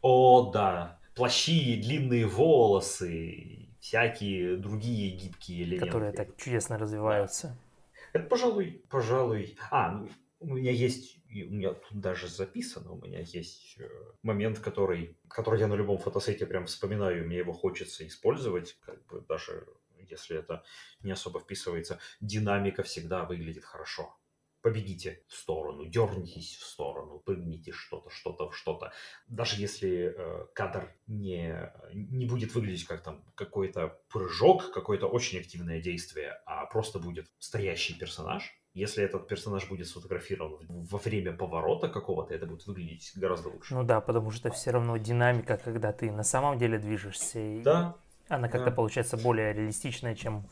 О, 0.00 0.50
да, 0.50 0.98
плащи, 1.14 1.80
длинные 1.80 2.26
волосы, 2.26 3.68
всякие 3.80 4.56
другие 4.56 5.16
гибкие 5.16 5.62
элементы. 5.62 5.86
Которые 5.86 6.12
так 6.12 6.36
чудесно 6.36 6.76
развиваются. 6.78 7.48
Да. 7.48 7.71
Это, 8.12 8.26
пожалуй, 8.26 8.84
пожалуй... 8.88 9.56
А, 9.70 9.92
ну, 9.92 10.08
у 10.40 10.54
меня 10.54 10.72
есть, 10.72 11.18
у 11.28 11.54
меня 11.54 11.72
тут 11.74 12.00
даже 12.00 12.28
записано, 12.28 12.92
у 12.92 13.00
меня 13.00 13.20
есть 13.20 13.76
э, 13.78 13.88
момент, 14.22 14.58
который, 14.58 15.16
который 15.28 15.60
я 15.60 15.68
на 15.68 15.74
любом 15.74 15.98
фотосете 15.98 16.46
прям 16.46 16.66
вспоминаю, 16.66 17.26
мне 17.26 17.38
его 17.38 17.52
хочется 17.52 18.06
использовать, 18.06 18.76
как 18.84 19.06
бы 19.06 19.24
даже 19.28 19.66
если 20.08 20.38
это 20.38 20.64
не 21.00 21.12
особо 21.12 21.40
вписывается. 21.40 22.00
Динамика 22.20 22.82
всегда 22.82 23.24
выглядит 23.24 23.64
хорошо 23.64 24.16
побегите 24.62 25.22
в 25.28 25.34
сторону, 25.34 25.84
дернитесь 25.86 26.56
в 26.56 26.64
сторону, 26.64 27.18
прыгните 27.18 27.72
что-то, 27.72 28.10
что-то, 28.10 28.50
что-то. 28.52 28.92
Даже 29.28 29.60
если 29.60 30.14
э, 30.16 30.46
кадр 30.54 30.88
не, 31.06 31.70
не 31.92 32.26
будет 32.26 32.54
выглядеть 32.54 32.84
как 32.84 33.02
там 33.02 33.24
какой-то 33.34 34.00
прыжок, 34.08 34.72
какое-то 34.72 35.06
очень 35.06 35.40
активное 35.40 35.80
действие, 35.80 36.40
а 36.46 36.66
просто 36.66 36.98
будет 36.98 37.26
стоящий 37.38 37.98
персонаж, 37.98 38.56
если 38.74 39.04
этот 39.04 39.28
персонаж 39.28 39.68
будет 39.68 39.86
сфотографирован 39.86 40.66
во 40.68 40.98
время 40.98 41.32
поворота 41.32 41.88
какого-то, 41.88 42.32
это 42.32 42.46
будет 42.46 42.66
выглядеть 42.66 43.12
гораздо 43.16 43.50
лучше. 43.50 43.74
Ну 43.74 43.82
да, 43.82 44.00
потому 44.00 44.30
что 44.30 44.50
все 44.50 44.70
равно 44.70 44.96
динамика, 44.96 45.58
когда 45.58 45.92
ты 45.92 46.10
на 46.10 46.22
самом 46.22 46.58
деле 46.58 46.78
движешься, 46.78 47.60
да, 47.62 47.96
она 48.28 48.48
как-то 48.48 48.70
да. 48.70 48.76
получается 48.76 49.18
более 49.18 49.52
реалистичная, 49.52 50.14
чем 50.14 50.48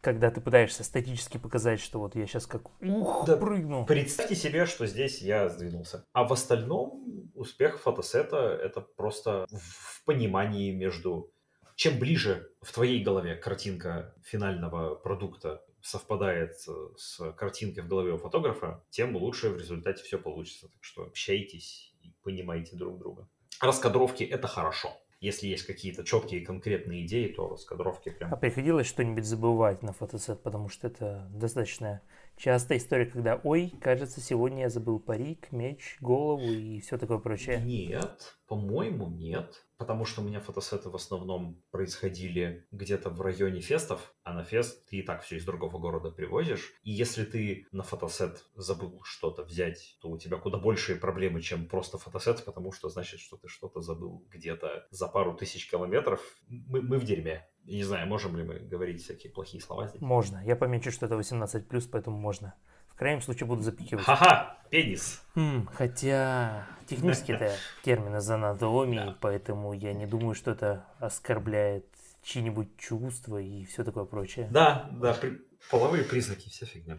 когда 0.00 0.30
ты 0.30 0.40
пытаешься 0.40 0.84
статически 0.84 1.38
показать, 1.38 1.80
что 1.80 1.98
вот 1.98 2.14
я 2.14 2.26
сейчас 2.26 2.46
как 2.46 2.70
ух, 2.80 3.24
да, 3.26 3.36
прыгну. 3.36 3.84
Представьте 3.86 4.34
себе, 4.34 4.66
что 4.66 4.86
здесь 4.86 5.20
я 5.20 5.48
сдвинулся. 5.48 6.04
А 6.12 6.24
в 6.24 6.32
остальном 6.32 7.30
успех 7.34 7.80
фотосета 7.80 8.36
это 8.36 8.80
просто 8.80 9.46
в 9.50 10.04
понимании 10.04 10.72
между... 10.72 11.32
Чем 11.76 11.98
ближе 11.98 12.50
в 12.60 12.72
твоей 12.72 13.02
голове 13.02 13.36
картинка 13.36 14.14
финального 14.22 14.94
продукта 14.96 15.64
совпадает 15.80 16.56
с 16.96 17.32
картинкой 17.32 17.84
в 17.84 17.88
голове 17.88 18.12
у 18.12 18.18
фотографа, 18.18 18.84
тем 18.90 19.16
лучше 19.16 19.48
в 19.48 19.56
результате 19.56 20.02
все 20.02 20.18
получится. 20.18 20.68
Так 20.68 20.84
что 20.84 21.04
общайтесь 21.04 21.94
и 22.02 22.12
понимайте 22.22 22.76
друг 22.76 22.98
друга. 22.98 23.28
Раскадровки— 23.62 24.22
это 24.24 24.46
хорошо 24.46 24.90
если 25.20 25.48
есть 25.48 25.64
какие-то 25.64 26.02
четкие 26.02 26.40
конкретные 26.40 27.04
идеи, 27.04 27.28
то 27.28 27.48
раскадровки 27.48 28.08
прям... 28.08 28.32
А 28.32 28.36
приходилось 28.36 28.86
что-нибудь 28.86 29.24
забывать 29.24 29.82
на 29.82 29.92
фотосет, 29.92 30.42
потому 30.42 30.70
что 30.70 30.86
это 30.86 31.28
достаточно 31.30 32.00
частая 32.36 32.78
история, 32.78 33.04
когда, 33.04 33.36
ой, 33.44 33.72
кажется, 33.80 34.20
сегодня 34.20 34.62
я 34.62 34.68
забыл 34.70 34.98
парик, 34.98 35.52
меч, 35.52 35.98
голову 36.00 36.50
и 36.50 36.80
все 36.80 36.96
такое 36.96 37.18
прочее. 37.18 37.60
Нет, 37.60 38.38
по-моему, 38.50 39.08
нет 39.08 39.64
потому 39.80 40.04
что 40.04 40.20
у 40.20 40.24
меня 40.24 40.40
фотосеты 40.40 40.90
в 40.90 40.94
основном 40.94 41.58
происходили 41.70 42.66
где-то 42.70 43.08
в 43.08 43.22
районе 43.22 43.62
фестов, 43.62 44.14
а 44.24 44.34
на 44.34 44.44
фест 44.44 44.86
ты 44.90 44.96
и 44.96 45.02
так 45.02 45.22
все 45.22 45.38
из 45.38 45.46
другого 45.46 45.78
города 45.78 46.10
привозишь. 46.10 46.74
И 46.82 46.90
если 46.90 47.24
ты 47.24 47.66
на 47.72 47.82
фотосет 47.82 48.44
забыл 48.54 49.00
что-то 49.04 49.42
взять, 49.42 49.96
то 50.02 50.10
у 50.10 50.18
тебя 50.18 50.36
куда 50.36 50.58
большие 50.58 50.98
проблемы, 50.98 51.40
чем 51.40 51.66
просто 51.66 51.96
фотосет, 51.96 52.44
потому 52.44 52.72
что 52.72 52.90
значит, 52.90 53.20
что 53.20 53.38
ты 53.38 53.48
что-то 53.48 53.80
забыл 53.80 54.26
где-то 54.28 54.86
за 54.90 55.08
пару 55.08 55.34
тысяч 55.34 55.70
километров. 55.70 56.20
Мы, 56.46 56.82
мы 56.82 56.98
в 56.98 57.04
дерьме. 57.04 57.48
Не 57.64 57.82
знаю, 57.82 58.06
можем 58.06 58.36
ли 58.36 58.42
мы 58.42 58.58
говорить 58.58 59.02
всякие 59.02 59.32
плохие 59.32 59.62
слова 59.62 59.88
здесь? 59.88 60.02
Можно. 60.02 60.44
Я 60.44 60.56
помечу, 60.56 60.90
что 60.90 61.06
это 61.06 61.14
18+, 61.14 61.88
поэтому 61.90 62.18
можно 62.18 62.54
крайнем 63.00 63.22
случае 63.22 63.46
буду 63.46 63.62
запихивать. 63.62 64.04
Ха-ха, 64.04 64.58
пенис. 64.70 65.22
Хм, 65.34 65.66
хотя 65.72 66.68
технически 66.86 67.32
это 67.32 67.56
термин 67.82 68.16
из 68.16 68.30
анатомии, 68.30 69.16
поэтому 69.22 69.72
я 69.72 69.94
не 69.94 70.06
думаю, 70.06 70.34
что 70.34 70.50
это 70.50 70.86
оскорбляет 70.98 71.86
чьи-нибудь 72.22 72.76
чувства 72.76 73.40
и 73.40 73.64
все 73.64 73.84
такое 73.84 74.04
прочее. 74.04 74.48
Да, 74.52 74.90
да, 74.92 75.14
при... 75.14 75.40
половые 75.70 76.04
признаки, 76.04 76.50
вся 76.50 76.66
фигня. 76.66 76.98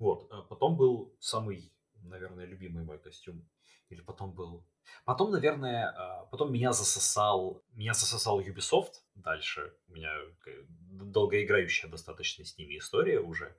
Вот, 0.00 0.26
а 0.32 0.42
потом 0.42 0.76
был 0.76 1.14
самый, 1.20 1.72
наверное, 2.02 2.44
любимый 2.44 2.82
мой 2.82 2.98
костюм. 2.98 3.48
Или 3.90 4.00
потом 4.00 4.32
был... 4.32 4.66
Потом, 5.04 5.30
наверное, 5.30 5.90
а, 5.90 6.24
потом 6.26 6.52
меня 6.52 6.72
засосал, 6.72 7.62
меня 7.70 7.94
засосал 7.94 8.40
Ubisoft. 8.40 8.94
Дальше 9.14 9.74
у 9.86 9.92
меня 9.92 10.10
долгоиграющая 10.90 11.88
достаточно 11.88 12.44
с 12.44 12.58
ними 12.58 12.78
история 12.78 13.20
уже. 13.20 13.54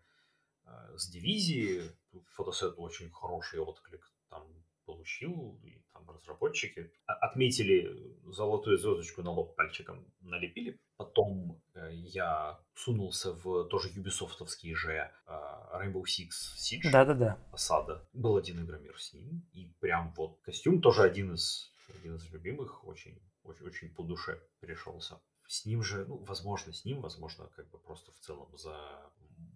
Э, 0.65 0.97
с 0.97 1.09
дивизии. 1.09 1.91
Фотосет 2.35 2.75
очень 2.77 3.09
хороший 3.11 3.59
отклик 3.59 4.11
там 4.29 4.47
получил, 4.85 5.59
и 5.63 5.81
там 5.91 6.09
разработчики 6.09 6.91
отметили 7.05 8.15
золотую 8.25 8.77
звездочку 8.77 9.21
на 9.21 9.31
лоб 9.31 9.55
пальчиком 9.55 10.05
налепили. 10.21 10.79
Потом 10.97 11.61
э, 11.73 11.89
я 11.93 12.59
сунулся 12.73 13.33
в 13.33 13.65
тоже 13.65 13.89
юбисофтовский 13.89 14.73
же 14.75 14.93
э, 14.93 15.31
Rainbow 15.73 16.03
Six 16.03 16.29
Siege. 16.57 16.91
Да-да-да. 16.91 17.37
Осада. 17.51 18.07
Был 18.13 18.37
один 18.37 18.63
игромир 18.63 18.99
с 18.99 19.13
ним. 19.13 19.45
И 19.51 19.65
прям 19.79 20.13
вот 20.15 20.39
костюм 20.41 20.81
тоже 20.81 21.03
один 21.03 21.33
из, 21.33 21.73
один 21.99 22.15
из 22.15 22.31
любимых. 22.31 22.87
Очень, 22.87 23.19
очень, 23.43 23.65
очень 23.65 23.89
по 23.93 24.03
душе 24.03 24.41
пришелся. 24.61 25.19
С 25.47 25.65
ним 25.65 25.83
же, 25.83 26.05
ну, 26.05 26.17
возможно, 26.17 26.73
с 26.73 26.85
ним, 26.85 27.01
возможно, 27.01 27.47
как 27.55 27.69
бы 27.69 27.77
просто 27.77 28.11
в 28.11 28.19
целом 28.19 28.57
за 28.57 28.75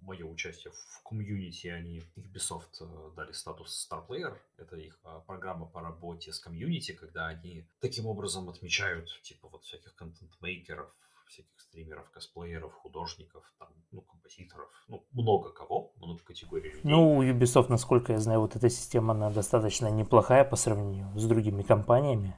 мое 0.01 0.25
участие 0.25 0.73
в 0.73 1.03
комьюнити, 1.03 1.67
они 1.67 2.03
Ubisoft 2.15 2.81
э, 2.81 3.11
дали 3.15 3.31
статус 3.31 3.87
Star 3.89 4.05
Player. 4.07 4.37
Это 4.57 4.75
их 4.77 4.99
э, 5.03 5.21
программа 5.27 5.65
по 5.65 5.81
работе 5.81 6.31
с 6.31 6.39
комьюнити, 6.39 6.93
когда 6.93 7.27
они 7.27 7.65
таким 7.79 8.05
образом 8.05 8.49
отмечают, 8.49 9.09
типа, 9.21 9.47
вот 9.49 9.63
всяких 9.63 9.95
контент-мейкеров, 9.95 10.89
всяких 11.27 11.59
стримеров, 11.59 12.09
косплееров, 12.09 12.73
художников, 12.73 13.43
там, 13.59 13.69
ну, 13.91 14.01
композиторов, 14.01 14.69
ну, 14.87 15.05
много 15.11 15.51
кого, 15.51 15.93
много 15.97 16.19
категорий 16.19 16.69
людей. 16.69 16.81
Ну, 16.83 17.17
у 17.17 17.23
Ubisoft, 17.23 17.69
насколько 17.69 18.13
я 18.13 18.19
знаю, 18.19 18.41
вот 18.41 18.55
эта 18.55 18.69
система, 18.69 19.13
она 19.13 19.29
достаточно 19.29 19.87
неплохая 19.87 20.43
по 20.43 20.55
сравнению 20.55 21.07
с 21.17 21.25
другими 21.25 21.61
компаниями. 21.61 22.35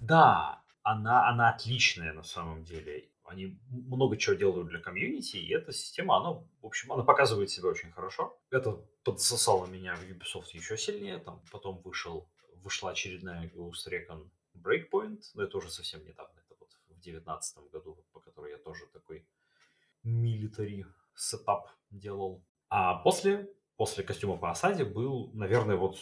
Да, 0.00 0.62
она, 0.82 1.28
она 1.28 1.50
отличная 1.50 2.12
на 2.12 2.22
самом 2.22 2.64
деле. 2.64 3.08
Они 3.28 3.58
много 3.68 4.16
чего 4.16 4.34
делают 4.34 4.68
для 4.68 4.80
комьюнити, 4.80 5.36
и 5.36 5.52
эта 5.52 5.70
система, 5.70 6.16
она, 6.16 6.32
в 6.32 6.66
общем, 6.66 6.90
она 6.92 7.04
показывает 7.04 7.50
себя 7.50 7.68
очень 7.68 7.92
хорошо. 7.92 8.40
Это 8.50 8.82
подсосало 9.04 9.66
меня 9.66 9.94
в 9.96 10.02
Ubisoft 10.02 10.48
еще 10.54 10.78
сильнее. 10.78 11.18
Там 11.18 11.42
потом 11.52 11.82
вышел, 11.82 12.26
вышла 12.54 12.90
очередная 12.90 13.50
Ghost 13.50 13.86
Recon 13.86 14.30
Breakpoint, 14.54 15.20
но 15.34 15.42
это 15.42 15.58
уже 15.58 15.70
совсем 15.70 16.04
недавно, 16.06 16.38
это 16.38 16.56
вот 16.58 16.70
в 16.88 17.00
девятнадцатом 17.00 17.68
году, 17.68 18.02
по 18.12 18.20
которой 18.20 18.52
я 18.52 18.58
тоже 18.58 18.86
такой 18.94 19.28
милитари 20.02 20.86
setup 21.14 21.68
делал. 21.90 22.42
А 22.70 22.94
после, 22.94 23.52
после 23.76 24.04
костюма 24.04 24.38
по 24.38 24.50
осаде 24.50 24.86
был, 24.86 25.30
наверное, 25.34 25.76
вот 25.76 25.98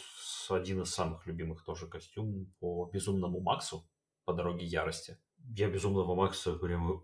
один 0.49 0.81
из 0.81 0.93
самых 0.93 1.27
любимых 1.27 1.65
тоже 1.65 1.87
костюм 1.87 2.53
по 2.59 2.89
Безумному 2.93 3.41
Максу 3.41 3.85
по 4.23 4.33
дороге 4.33 4.65
ярости 4.65 5.17
я 5.55 5.69
Безумного 5.69 6.15
Макса 6.15 6.53
прям 6.53 7.01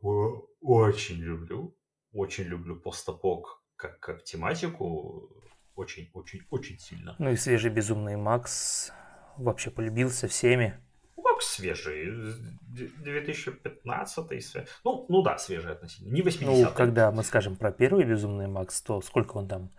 очень 0.61 1.17
люблю. 1.17 1.75
Очень 2.13 2.45
люблю 2.45 2.75
постапок 2.75 3.63
как, 3.75 3.99
как 3.99 4.23
тематику. 4.23 5.29
Очень-очень-очень 5.75 6.77
сильно. 6.77 7.15
Ну 7.17 7.31
и 7.31 7.35
свежий 7.35 7.71
Безумный 7.71 8.15
Макс 8.15 8.91
вообще 9.37 9.71
полюбился 9.71 10.27
всеми. 10.27 10.79
Как 11.15 11.41
свежий? 11.41 12.11
2015 12.71 14.67
ну, 14.83 15.05
ну 15.09 15.23
да, 15.23 15.39
свежий 15.39 15.71
относительно. 15.71 16.13
Не 16.13 16.21
80 16.21 16.45
Ну, 16.45 16.71
когда 16.75 17.11
мы 17.11 17.23
скажем 17.23 17.55
про 17.55 17.71
первый 17.71 18.05
Безумный 18.05 18.47
Макс, 18.47 18.79
то 18.81 19.01
сколько 19.01 19.37
он 19.37 19.47
там 19.47 19.71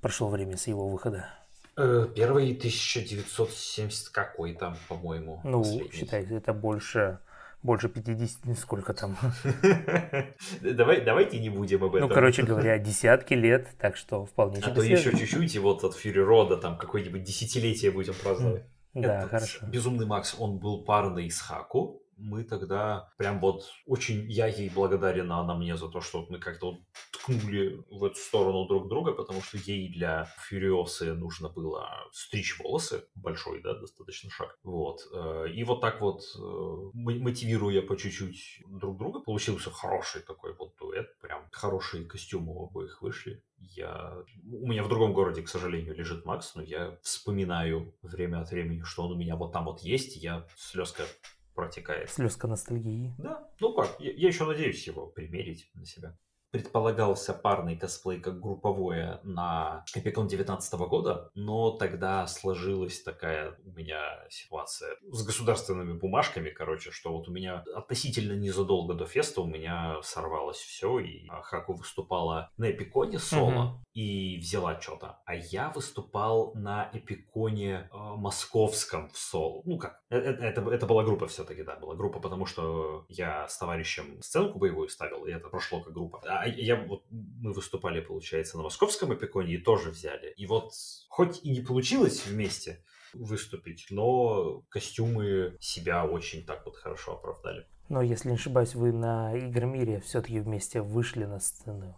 прошел 0.00 0.30
время 0.30 0.56
с 0.56 0.66
его 0.66 0.88
выхода? 0.88 1.28
Э, 1.76 2.06
первый 2.14 2.56
1970 2.56 4.08
какой-то, 4.08 4.78
по-моему. 4.88 5.40
Ну, 5.44 5.62
последний. 5.62 5.90
считай, 5.92 6.24
это 6.24 6.54
больше 6.54 7.18
больше 7.64 7.88
50, 7.88 8.56
сколько 8.58 8.92
там. 8.92 9.16
Давай, 10.60 11.00
давайте 11.00 11.40
не 11.40 11.48
будем 11.48 11.82
об 11.82 11.92
ну, 11.92 11.96
этом. 11.96 12.08
Ну, 12.10 12.14
короче 12.14 12.42
говоря, 12.46 12.78
десятки 12.78 13.34
лет, 13.34 13.68
так 13.78 13.96
что 13.96 14.26
вполне 14.26 14.60
А 14.62 14.70
то 14.70 14.82
еще 14.82 15.16
чуть-чуть, 15.16 15.54
и 15.54 15.58
вот 15.58 15.82
от 15.82 15.96
Фьюри 15.96 16.20
Рода 16.20 16.58
там 16.58 16.76
какое-нибудь 16.76 17.24
десятилетие 17.24 17.90
будем 17.90 18.14
праздновать. 18.22 18.64
Да, 18.92 19.26
хорошо. 19.26 19.66
Безумный 19.66 20.06
Макс, 20.06 20.36
он 20.38 20.58
был 20.58 20.84
парный 20.84 21.28
с 21.30 21.40
Хаку, 21.40 22.03
мы 22.16 22.44
тогда 22.44 23.12
прям 23.16 23.40
вот 23.40 23.68
очень 23.86 24.30
я 24.30 24.46
ей 24.46 24.70
благодарен, 24.70 25.30
а 25.32 25.40
она 25.40 25.54
мне 25.54 25.76
за 25.76 25.88
то, 25.88 26.00
что 26.00 26.26
мы 26.28 26.38
как-то 26.38 26.72
вот 26.72 26.80
ткнули 27.12 27.82
в 27.90 28.04
эту 28.04 28.16
сторону 28.16 28.66
друг 28.66 28.88
друга, 28.88 29.12
потому 29.12 29.42
что 29.42 29.58
ей 29.58 29.88
для 29.92 30.28
Фюриосы 30.48 31.14
нужно 31.14 31.48
было 31.48 31.88
стричь 32.12 32.58
волосы, 32.58 33.04
большой, 33.14 33.62
да, 33.62 33.74
достаточно 33.74 34.30
шаг. 34.30 34.58
Вот. 34.62 35.00
Э, 35.12 35.46
и 35.52 35.64
вот 35.64 35.80
так 35.80 36.00
вот, 36.00 36.22
э, 36.36 36.90
мотивируя 36.94 37.82
по 37.82 37.96
чуть-чуть 37.96 38.62
друг 38.66 38.98
друга, 38.98 39.20
получился 39.20 39.70
хороший 39.70 40.22
такой 40.22 40.54
вот 40.54 40.74
дуэт, 40.78 41.18
прям 41.20 41.48
хорошие 41.50 42.04
костюмы 42.04 42.52
у 42.54 42.66
обоих 42.66 43.02
вышли. 43.02 43.42
Я... 43.58 44.18
У 44.44 44.66
меня 44.66 44.82
в 44.82 44.88
другом 44.88 45.12
городе, 45.14 45.42
к 45.42 45.48
сожалению, 45.48 45.94
лежит 45.94 46.24
Макс, 46.24 46.54
но 46.54 46.62
я 46.62 46.98
вспоминаю 47.02 47.94
время 48.02 48.40
от 48.40 48.50
времени, 48.50 48.82
что 48.82 49.04
он 49.04 49.12
у 49.12 49.16
меня 49.16 49.36
вот 49.36 49.52
там 49.52 49.64
вот 49.64 49.80
есть, 49.80 50.16
я 50.16 50.46
слезка 50.56 51.04
протекает. 51.54 52.10
Слезка 52.10 52.46
ностальгии. 52.48 53.14
Да, 53.18 53.48
ну 53.60 53.74
как, 53.74 53.98
я, 54.00 54.12
я 54.12 54.28
еще 54.28 54.44
надеюсь 54.44 54.86
его 54.86 55.06
примерить 55.06 55.70
на 55.74 55.86
себя 55.86 56.16
предполагался 56.54 57.34
парный 57.34 57.76
косплей 57.76 58.20
как 58.20 58.38
групповое 58.38 59.18
на 59.24 59.84
Эпикон 59.92 60.28
19 60.28 60.74
года, 60.88 61.28
но 61.34 61.72
тогда 61.72 62.28
сложилась 62.28 63.02
такая 63.02 63.58
у 63.64 63.72
меня 63.72 64.24
ситуация 64.30 64.96
с 65.10 65.26
государственными 65.26 65.98
бумажками, 65.98 66.50
короче, 66.50 66.92
что 66.92 67.12
вот 67.12 67.26
у 67.26 67.32
меня 67.32 67.64
относительно 67.74 68.34
незадолго 68.34 68.94
до 68.94 69.04
феста 69.04 69.40
у 69.40 69.46
меня 69.46 70.00
сорвалось 70.04 70.58
все, 70.58 71.00
и 71.00 71.26
Хаку 71.42 71.72
выступала 71.72 72.52
на 72.56 72.70
Эпиконе 72.70 73.18
соло 73.18 73.64
угу. 73.64 73.84
и 73.92 74.38
взяла 74.38 74.80
что-то, 74.80 75.18
а 75.24 75.34
я 75.34 75.70
выступал 75.70 76.52
на 76.54 76.88
Эпиконе 76.92 77.88
э, 77.92 77.96
московском 77.96 79.08
в 79.08 79.18
соло. 79.18 79.60
Ну 79.64 79.76
как, 79.76 80.00
это, 80.08 80.28
э, 80.28 80.50
это, 80.50 80.70
это 80.70 80.86
была 80.86 81.02
группа 81.02 81.26
все-таки, 81.26 81.64
да, 81.64 81.74
была 81.74 81.96
группа, 81.96 82.20
потому 82.20 82.46
что 82.46 83.06
я 83.08 83.48
с 83.48 83.58
товарищем 83.58 84.22
сценку 84.22 84.60
боевую 84.60 84.88
ставил, 84.88 85.26
и 85.26 85.32
это 85.32 85.48
прошло 85.48 85.80
как 85.80 85.92
группа. 85.92 86.22
А 86.24 86.43
а 86.43 86.43
я 86.46 86.76
вот 86.76 87.04
мы 87.10 87.52
выступали, 87.52 88.00
получается, 88.00 88.56
на 88.56 88.64
московском 88.64 89.14
эпиконе 89.14 89.54
и 89.54 89.58
тоже 89.58 89.90
взяли. 89.90 90.32
И 90.36 90.46
вот 90.46 90.72
хоть 91.08 91.44
и 91.44 91.50
не 91.50 91.60
получилось 91.60 92.26
вместе 92.26 92.84
выступить, 93.12 93.86
но 93.90 94.62
костюмы 94.68 95.56
себя 95.60 96.04
очень 96.04 96.44
так 96.44 96.64
вот 96.66 96.76
хорошо 96.76 97.14
оправдали. 97.14 97.66
Но 97.88 98.02
если 98.02 98.30
не 98.30 98.34
ошибаюсь, 98.36 98.74
вы 98.74 98.92
на 98.92 99.38
Игромире 99.38 100.00
все-таки 100.00 100.40
вместе 100.40 100.80
вышли 100.80 101.24
на 101.24 101.38
сцену. 101.38 101.96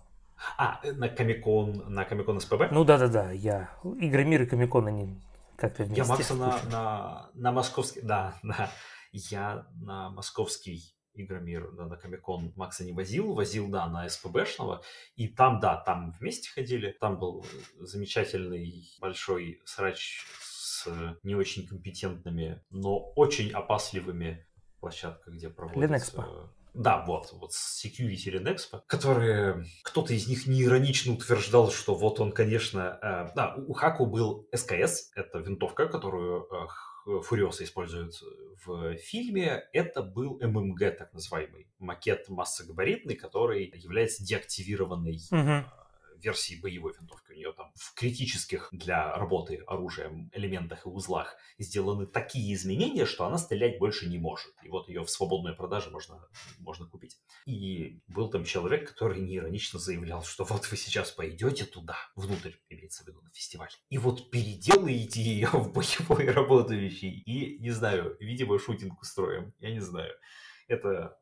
А, 0.59 0.81
на 0.85 1.09
Комикон, 1.09 1.85
на 1.89 2.05
Комикон 2.05 2.41
СПБ? 2.41 2.71
Ну 2.71 2.85
да-да-да, 2.85 3.31
я. 3.31 3.71
Игромир 3.85 4.43
и 4.43 4.47
Комикон, 4.47 4.87
они 4.87 5.17
как-то 5.57 5.85
вместе. 5.85 6.03
Я 6.03 6.09
Макса 6.09 6.35
на, 6.35 6.63
на, 6.71 7.31
на 7.35 7.53
московский, 7.53 8.01
да, 8.03 8.39
да. 8.43 8.71
Я 9.13 9.67
на 9.81 10.11
московский 10.11 10.96
Игромир 11.17 11.71
да, 11.73 11.87
на 11.87 11.97
Комикон 11.97 12.53
Макса 12.57 12.85
не 12.85 12.93
возил, 12.93 13.35
возил, 13.35 13.69
да, 13.69 13.87
на 13.89 14.09
СПБшного, 14.09 14.83
и 15.17 15.29
там, 15.29 15.61
да, 15.61 15.77
там 15.77 16.13
вместе 16.19 16.51
ходили, 16.51 16.97
там 17.01 17.19
был 17.19 17.45
замечательный 17.81 18.89
большой 19.01 19.61
срач 19.65 20.25
с 20.41 20.89
не 21.23 21.35
очень 21.35 21.67
компетентными, 21.67 22.63
но 22.71 23.13
очень 23.15 23.53
опасливыми 23.53 24.47
площадках, 24.81 25.35
где 25.35 25.49
проводится... 25.49 25.81
Да, 26.75 27.03
вот, 27.07 27.33
вот 27.33 27.53
Security 27.53 28.35
Renexpo, 28.35 28.83
которые 28.87 29.65
кто-то 29.83 30.13
из 30.13 30.29
них 30.29 30.47
неиронично 30.47 31.15
утверждал, 31.15 31.71
что 31.71 31.95
вот 31.95 32.21
он, 32.21 32.33
конечно, 32.33 32.99
э, 33.01 33.31
да, 33.35 33.55
у 33.57 33.73
Хаку 33.73 34.05
был 34.05 34.47
СКС, 34.55 35.11
это 35.15 35.39
винтовка, 35.39 35.89
которую 35.89 36.43
э, 36.43 36.67
Фуриоса 37.07 37.65
используют 37.65 38.21
в 38.65 38.97
фильме, 38.97 39.69
это 39.73 40.03
был 40.03 40.39
ММГ, 40.41 40.97
так 40.99 41.13
называемый, 41.13 41.69
макет 41.79 42.29
массогабаритный, 42.29 43.15
который 43.15 43.73
является 43.77 44.25
деактивированной 44.25 45.21
угу 45.31 45.65
версии 46.23 46.61
боевой 46.61 46.95
винтовки. 46.99 47.33
У 47.33 47.35
нее 47.35 47.53
там 47.53 47.73
в 47.75 47.95
критических 47.95 48.69
для 48.73 49.17
работы 49.17 49.63
оружием 49.67 50.31
элементах 50.33 50.87
и 50.87 50.89
узлах 50.89 51.37
сделаны 51.59 52.07
такие 52.07 52.55
изменения, 52.55 53.07
что 53.07 53.27
она 53.27 53.39
стрелять 53.39 53.79
больше 53.79 54.09
не 54.09 54.19
может. 54.19 54.53
И 54.63 54.69
вот 54.69 54.89
ее 54.89 55.05
в 55.05 55.11
свободной 55.11 55.55
продаже 55.55 55.91
можно, 55.91 56.27
можно 56.59 56.87
купить. 56.87 57.17
И 57.47 58.01
был 58.09 58.31
там 58.31 58.45
человек, 58.45 58.89
который 58.89 59.21
неиронично 59.21 59.79
заявлял, 59.79 60.23
что 60.25 60.45
вот 60.45 60.71
вы 60.71 60.77
сейчас 60.77 61.11
пойдете 61.11 61.65
туда, 61.65 61.97
внутрь, 62.15 62.53
имеется 62.69 63.05
в 63.05 63.07
виду 63.07 63.21
на 63.23 63.31
фестиваль, 63.31 63.71
и 63.89 63.99
вот 63.99 64.31
переделаете 64.31 65.21
ее 65.21 65.49
в 65.53 65.73
боевой 65.73 66.31
работающий. 66.31 67.11
И, 67.11 67.59
не 67.59 67.71
знаю, 67.71 68.17
видимо, 68.21 68.59
шутинг 68.59 69.01
устроим. 69.01 69.55
Я 69.59 69.73
не 69.73 69.81
знаю. 69.81 70.13
Это 70.69 71.19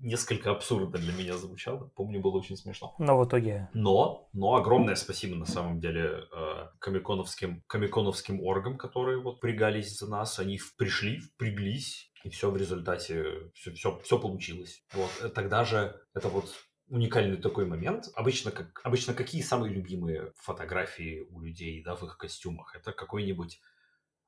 несколько 0.00 0.50
абсурдно 0.50 0.98
для 0.98 1.12
меня 1.12 1.36
звучало. 1.36 1.90
Помню, 1.96 2.20
было 2.20 2.38
очень 2.38 2.56
смешно. 2.56 2.94
Но 2.98 3.18
в 3.18 3.26
итоге... 3.26 3.68
Но, 3.74 4.28
но 4.32 4.54
огромное 4.54 4.94
спасибо 4.94 5.36
на 5.36 5.46
самом 5.46 5.80
деле 5.80 6.24
э, 6.32 6.68
комиконовским, 6.78 7.62
комиконовским 7.66 8.40
оргам, 8.42 8.78
которые 8.78 9.20
вот 9.20 9.40
пригались 9.40 9.98
за 9.98 10.08
нас. 10.08 10.38
Они 10.38 10.60
пришли, 10.78 11.18
впряглись, 11.18 12.12
и 12.24 12.30
все 12.30 12.50
в 12.50 12.56
результате, 12.56 13.50
все, 13.54 13.72
все, 13.72 13.98
все 14.02 14.18
получилось. 14.18 14.84
Вот, 14.92 15.10
э, 15.22 15.28
тогда 15.28 15.64
же 15.64 16.00
это 16.14 16.28
вот 16.28 16.54
уникальный 16.88 17.36
такой 17.36 17.66
момент. 17.66 18.08
Обычно, 18.14 18.50
как, 18.50 18.80
обычно 18.84 19.14
какие 19.14 19.42
самые 19.42 19.72
любимые 19.72 20.32
фотографии 20.36 21.26
у 21.30 21.40
людей 21.40 21.82
да, 21.82 21.96
в 21.96 22.04
их 22.04 22.16
костюмах? 22.16 22.76
Это 22.76 22.92
какой-нибудь 22.92 23.60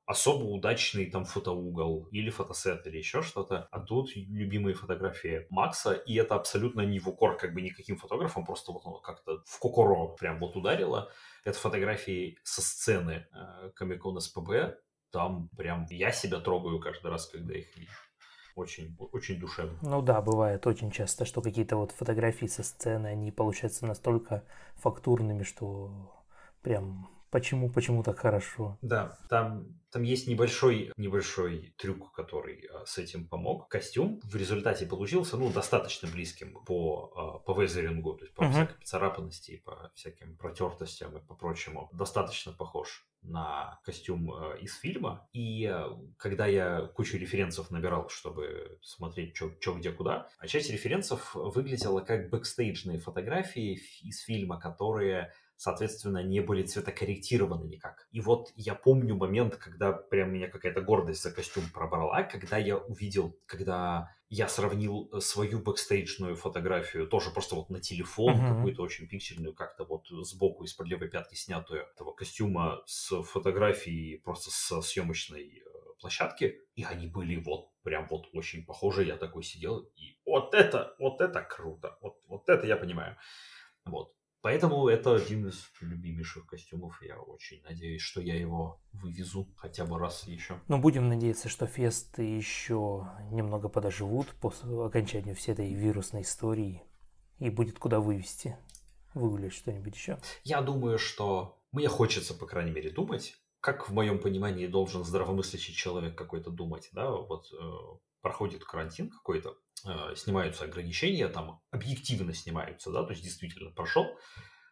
особо 0.09 0.45
удачный 0.45 1.05
там 1.05 1.23
фотоугол 1.23 2.07
или 2.11 2.31
фотосет 2.31 2.87
или 2.87 2.97
еще 2.97 3.21
что-то. 3.21 3.67
А 3.69 3.79
тут 3.79 4.15
любимые 4.15 4.73
фотографии 4.73 5.45
Макса, 5.51 5.93
и 5.93 6.15
это 6.15 6.33
абсолютно 6.33 6.81
не 6.81 6.97
в 6.97 7.07
укор 7.07 7.37
как 7.37 7.53
бы 7.53 7.61
никаким 7.61 7.95
фотографам, 7.95 8.43
просто 8.43 8.71
вот 8.71 8.81
оно 8.87 8.97
как-то 8.97 9.43
в 9.45 9.59
кокоро 9.59 10.07
прям 10.15 10.39
вот 10.39 10.55
ударило. 10.55 11.11
Это 11.45 11.59
фотографии 11.59 12.39
со 12.43 12.63
сцены 12.63 13.27
э, 13.31 13.69
Комикон 13.75 14.19
СПБ. 14.19 14.79
Там 15.11 15.49
прям 15.49 15.85
я 15.91 16.11
себя 16.11 16.39
трогаю 16.39 16.79
каждый 16.79 17.11
раз, 17.11 17.27
когда 17.27 17.53
их 17.53 17.77
вижу 17.77 17.91
очень, 18.55 18.97
очень 19.11 19.39
душевно. 19.39 19.77
Ну 19.83 20.01
да, 20.01 20.21
бывает 20.21 20.65
очень 20.65 20.89
часто, 20.89 21.25
что 21.25 21.43
какие-то 21.43 21.77
вот 21.77 21.91
фотографии 21.91 22.47
со 22.47 22.63
сцены, 22.63 23.07
они 23.07 23.31
получаются 23.31 23.85
настолько 23.85 24.43
фактурными, 24.77 25.43
что 25.43 26.25
прям 26.63 27.18
почему, 27.31 27.69
почему 27.69 28.03
так 28.03 28.19
хорошо. 28.19 28.77
Да, 28.81 29.17
там, 29.29 29.67
там 29.91 30.03
есть 30.03 30.27
небольшой, 30.27 30.91
небольшой 30.97 31.73
трюк, 31.77 32.11
который 32.13 32.67
а, 32.67 32.85
с 32.85 32.97
этим 32.97 33.27
помог. 33.27 33.67
Костюм 33.69 34.19
в 34.23 34.35
результате 34.35 34.85
получился, 34.85 35.37
ну, 35.37 35.51
достаточно 35.51 36.07
близким 36.07 36.63
по, 36.65 37.11
а, 37.15 37.39
по 37.39 37.59
везерингу, 37.59 38.15
то 38.15 38.25
есть 38.25 38.35
по 38.35 38.43
uh-huh. 38.43 38.51
всякой 38.51 38.83
царапанности, 38.83 39.61
по 39.65 39.91
всяким 39.95 40.37
протертостям 40.37 41.17
и 41.17 41.21
по 41.21 41.35
прочему. 41.35 41.89
Достаточно 41.91 42.53
похож 42.53 43.05
на 43.21 43.79
костюм 43.83 44.31
а, 44.31 44.55
из 44.55 44.77
фильма. 44.77 45.27
И 45.33 45.73
когда 46.17 46.45
я 46.45 46.87
кучу 46.95 47.17
референсов 47.17 47.71
набирал, 47.71 48.09
чтобы 48.09 48.77
смотреть, 48.81 49.35
что 49.35 49.73
где 49.73 49.91
куда, 49.91 50.29
а 50.37 50.47
часть 50.47 50.69
референсов 50.69 51.33
выглядела 51.33 52.01
как 52.01 52.29
бэкстейджные 52.29 52.99
фотографии 52.99 53.79
из 54.01 54.21
фильма, 54.21 54.59
которые 54.59 55.33
соответственно, 55.59 56.23
не 56.23 56.39
были 56.39 56.63
цветокорректированы 56.63 57.65
никак. 57.65 58.07
И 58.11 58.21
вот 58.21 58.53
я 58.55 58.75
помню 58.75 59.17
момент, 59.17 59.57
когда 59.57 59.91
прям 59.91 60.31
меня 60.31 60.47
какая-то 60.47 60.79
гордость 60.79 61.21
за 61.21 61.31
костюм 61.31 61.65
пробрала, 61.73 62.23
когда 62.23 62.57
я 62.57 62.77
увидел, 62.77 63.37
когда 63.45 64.09
я 64.29 64.47
сравнил 64.47 65.09
э, 65.11 65.19
свою 65.19 65.59
бэкстейджную 65.59 66.37
фотографию, 66.37 67.07
тоже 67.07 67.31
просто 67.31 67.55
вот 67.55 67.69
на 67.69 67.81
телефон, 67.81 68.35
uh-huh. 68.35 68.55
какую-то 68.55 68.83
очень 68.83 69.07
пиксельную, 69.09 69.53
как-то 69.53 69.83
вот 69.83 70.07
сбоку 70.07 70.63
из-под 70.63 70.87
левой 70.87 71.09
пятки 71.09 71.35
снятую 71.35 71.81
этого 71.81 72.13
костюма 72.13 72.81
с 72.85 73.21
фотографией 73.21 74.19
просто 74.19 74.51
со 74.51 74.81
съемочной 74.81 75.61
э, 75.65 75.69
площадки, 75.99 76.61
и 76.75 76.85
они 76.85 77.07
были 77.07 77.35
вот 77.35 77.69
прям 77.83 78.07
вот 78.09 78.29
очень 78.31 78.65
похожи. 78.65 79.03
Я 79.03 79.17
такой 79.17 79.43
сидел, 79.43 79.79
и 79.97 80.17
вот 80.25 80.53
это, 80.53 80.95
вот 80.99 81.19
это 81.19 81.41
круто, 81.41 81.97
вот, 81.99 82.17
вот 82.27 82.47
это 82.47 82.65
я 82.65 82.77
понимаю. 82.77 83.17
Вот. 83.83 84.13
Поэтому 84.41 84.87
это 84.87 85.15
один 85.15 85.47
из 85.47 85.69
любимейших 85.81 86.45
костюмов. 86.45 87.01
Я 87.01 87.19
очень 87.19 87.61
надеюсь, 87.63 88.01
что 88.01 88.21
я 88.21 88.35
его 88.35 88.81
вывезу 88.93 89.47
хотя 89.57 89.85
бы 89.85 89.99
раз 89.99 90.25
еще. 90.27 90.61
Ну, 90.67 90.79
будем 90.79 91.09
надеяться, 91.09 91.49
что 91.49 91.67
фесты 91.67 92.23
еще 92.23 93.09
немного 93.31 93.67
подоживут 93.67 94.27
после 94.39 94.69
окончания 94.81 95.33
всей 95.33 95.51
этой 95.51 95.73
вирусной 95.73 96.21
истории. 96.21 96.83
И 97.39 97.49
будет 97.49 97.79
куда 97.79 97.99
вывести. 97.99 98.57
Выгулять 99.13 99.53
что-нибудь 99.53 99.95
еще. 99.95 100.19
Я 100.43 100.61
думаю, 100.61 100.99
что 100.99 101.61
мне 101.71 101.89
хочется, 101.89 102.33
по 102.33 102.45
крайней 102.45 102.71
мере, 102.71 102.91
думать, 102.91 103.35
как 103.59 103.89
в 103.89 103.93
моем 103.93 104.19
понимании 104.19 104.67
должен 104.67 105.03
здравомыслящий 105.03 105.73
человек 105.73 106.17
какой-то 106.17 106.49
думать, 106.49 106.89
да, 106.93 107.11
вот 107.11 107.47
э, 107.51 107.99
проходит 108.21 108.63
карантин 108.63 109.09
какой-то, 109.09 109.57
э, 109.85 110.15
снимаются 110.15 110.65
ограничения, 110.65 111.27
там 111.27 111.61
объективно 111.71 112.33
снимаются, 112.33 112.91
да, 112.91 113.03
то 113.03 113.11
есть 113.11 113.23
действительно 113.23 113.71
прошел. 113.71 114.05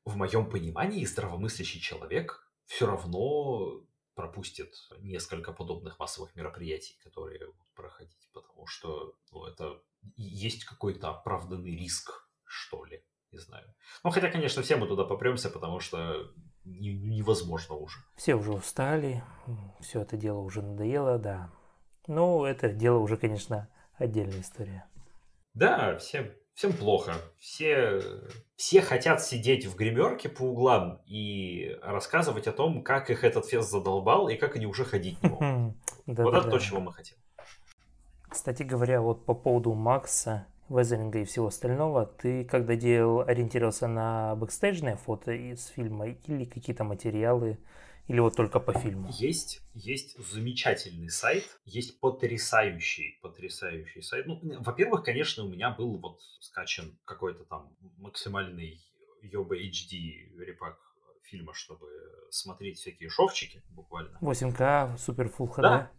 В 0.05 0.15
моем 0.15 0.49
понимании 0.49 1.05
здравомыслящий 1.05 1.81
человек 1.81 2.49
все 2.65 2.85
равно 2.85 3.81
пропустит 4.15 4.73
несколько 4.99 5.53
подобных 5.53 5.99
массовых 5.99 6.35
мероприятий, 6.35 6.97
которые 7.03 7.45
будут 7.45 7.73
проходить, 7.75 8.29
потому 8.33 8.65
что 8.65 9.13
ну, 9.31 9.45
это 9.45 9.81
есть 10.15 10.65
какой-то 10.65 11.09
оправданный 11.09 11.75
риск, 11.75 12.27
что 12.43 12.83
ли, 12.85 13.03
не 13.31 13.37
знаю. 13.37 13.73
Ну, 14.03 14.09
хотя, 14.09 14.29
конечно, 14.29 14.63
все 14.63 14.75
мы 14.75 14.87
туда 14.87 15.03
попремся, 15.03 15.49
потому 15.49 15.79
что 15.79 16.31
невозможно 16.65 17.75
уже. 17.75 17.99
Все 18.15 18.35
уже 18.35 18.51
устали, 18.51 19.23
все 19.79 20.01
это 20.01 20.17
дело 20.17 20.39
уже 20.39 20.61
надоело, 20.61 21.17
да. 21.17 21.51
Ну, 22.07 22.45
это 22.45 22.69
дело 22.69 22.99
уже, 22.99 23.17
конечно, 23.17 23.67
отдельная 23.97 24.41
история. 24.41 24.85
Да, 25.53 25.97
всем, 25.97 26.31
всем 26.53 26.71
плохо. 26.73 27.13
Все, 27.37 28.01
все 28.55 28.81
хотят 28.81 29.21
сидеть 29.21 29.65
в 29.65 29.75
гримерке 29.75 30.29
по 30.29 30.43
углам 30.43 31.01
и 31.05 31.77
рассказывать 31.81 32.47
о 32.47 32.53
том, 32.53 32.81
как 32.81 33.09
их 33.09 33.23
этот 33.23 33.45
фест 33.45 33.69
задолбал 33.69 34.29
и 34.29 34.35
как 34.35 34.55
они 34.55 34.65
уже 34.65 34.85
ходить 34.85 35.21
не 35.21 35.29
могут. 35.29 35.75
Вот 36.05 36.33
это 36.33 36.49
то, 36.49 36.59
чего 36.59 36.79
мы 36.79 36.93
хотим. 36.93 37.17
Кстати 38.29 38.63
говоря, 38.63 39.01
вот 39.01 39.25
по 39.25 39.33
поводу 39.33 39.73
Макса, 39.73 40.47
Везеринга 40.69 41.19
и 41.19 41.25
всего 41.25 41.47
остального, 41.47 42.05
ты 42.05 42.45
когда 42.45 42.75
делал, 42.75 43.21
ориентировался 43.21 43.87
на 43.87 44.35
бэкстейджное 44.35 44.95
фото 44.95 45.31
из 45.31 45.65
фильма 45.65 46.07
или 46.07 46.45
какие-то 46.45 46.83
материалы, 46.83 47.57
или 48.07 48.19
вот 48.19 48.35
только 48.35 48.59
по 48.59 48.73
фильму? 48.73 49.09
Есть, 49.11 49.61
есть 49.73 50.17
замечательный 50.17 51.09
сайт, 51.09 51.59
есть 51.65 51.99
потрясающий, 51.99 53.19
потрясающий 53.21 54.01
сайт. 54.01 54.25
Ну, 54.27 54.39
во-первых, 54.61 55.03
конечно, 55.03 55.43
у 55.43 55.49
меня 55.49 55.71
был 55.71 55.97
вот 55.99 56.21
скачан 56.39 56.97
какой-то 57.05 57.43
там 57.45 57.75
максимальный 57.97 58.81
Yoba 59.23 59.57
HD 59.59 60.33
репак 60.39 60.79
фильма, 61.23 61.53
чтобы 61.53 61.87
смотреть 62.29 62.77
всякие 62.77 63.09
шовчики 63.09 63.61
буквально. 63.69 64.17
8К, 64.21 64.97
супер 64.97 65.27
full 65.27 65.49
HD. 65.49 65.61
Да, 65.61 65.91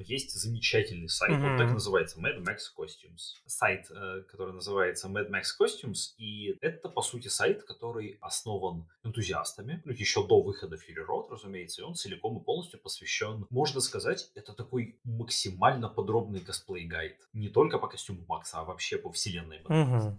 есть 0.00 0.32
замечательный 0.32 1.08
сайт, 1.08 1.32
mm-hmm. 1.32 1.52
он 1.52 1.58
так 1.58 1.72
называется, 1.72 2.20
Mad 2.20 2.42
Max 2.42 2.58
Costumes. 2.76 3.36
Сайт, 3.46 3.90
э, 3.90 4.22
который 4.28 4.54
называется 4.54 5.08
Mad 5.08 5.30
Max 5.30 5.44
Costumes, 5.60 6.14
и 6.18 6.56
это, 6.60 6.88
по 6.88 7.02
сути, 7.02 7.28
сайт, 7.28 7.62
который 7.64 8.18
основан 8.20 8.88
энтузиастами, 9.04 9.82
ну, 9.84 9.92
еще 9.92 10.26
до 10.26 10.42
выхода 10.42 10.76
Fury 10.76 11.06
Road, 11.08 11.28
разумеется, 11.30 11.82
и 11.82 11.84
он 11.84 11.94
целиком 11.94 12.38
и 12.38 12.44
полностью 12.44 12.80
посвящен, 12.80 13.46
можно 13.50 13.80
сказать, 13.80 14.30
это 14.34 14.52
такой 14.52 14.98
максимально 15.04 15.88
подробный 15.88 16.40
косплей-гайд. 16.40 17.16
Не 17.32 17.48
только 17.48 17.78
по 17.78 17.88
костюму 17.88 18.24
Макса, 18.28 18.60
а 18.60 18.64
вообще 18.64 18.98
по 18.98 19.10
вселенной 19.12 19.58
Mad 19.58 19.66
Max. 19.68 20.02
Mm-hmm 20.02 20.16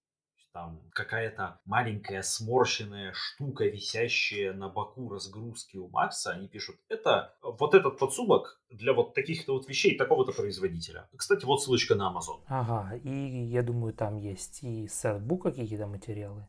там 0.57 0.81
какая-то 0.91 1.59
маленькая 1.65 2.23
сморщенная 2.23 3.13
штука, 3.13 3.65
висящая 3.65 4.53
на 4.53 4.69
боку 4.69 5.07
разгрузки 5.09 5.77
у 5.77 5.87
Макса, 5.89 6.31
они 6.31 6.47
пишут, 6.47 6.77
это 6.89 7.35
вот 7.43 7.75
этот 7.75 7.99
подсумок 7.99 8.59
для 8.71 8.93
вот 8.93 9.13
таких-то 9.13 9.53
вот 9.53 9.69
вещей 9.69 9.95
такого-то 9.95 10.31
производителя. 10.31 11.07
Кстати, 11.15 11.45
вот 11.45 11.61
ссылочка 11.61 11.93
на 11.93 12.11
Amazon. 12.11 12.41
Ага, 12.47 12.95
и 13.03 13.09
я 13.09 13.61
думаю, 13.61 13.93
там 13.93 14.17
есть 14.17 14.63
и 14.63 14.87
с 14.87 15.05
артбука 15.05 15.51
какие-то 15.51 15.85
материалы. 15.85 16.47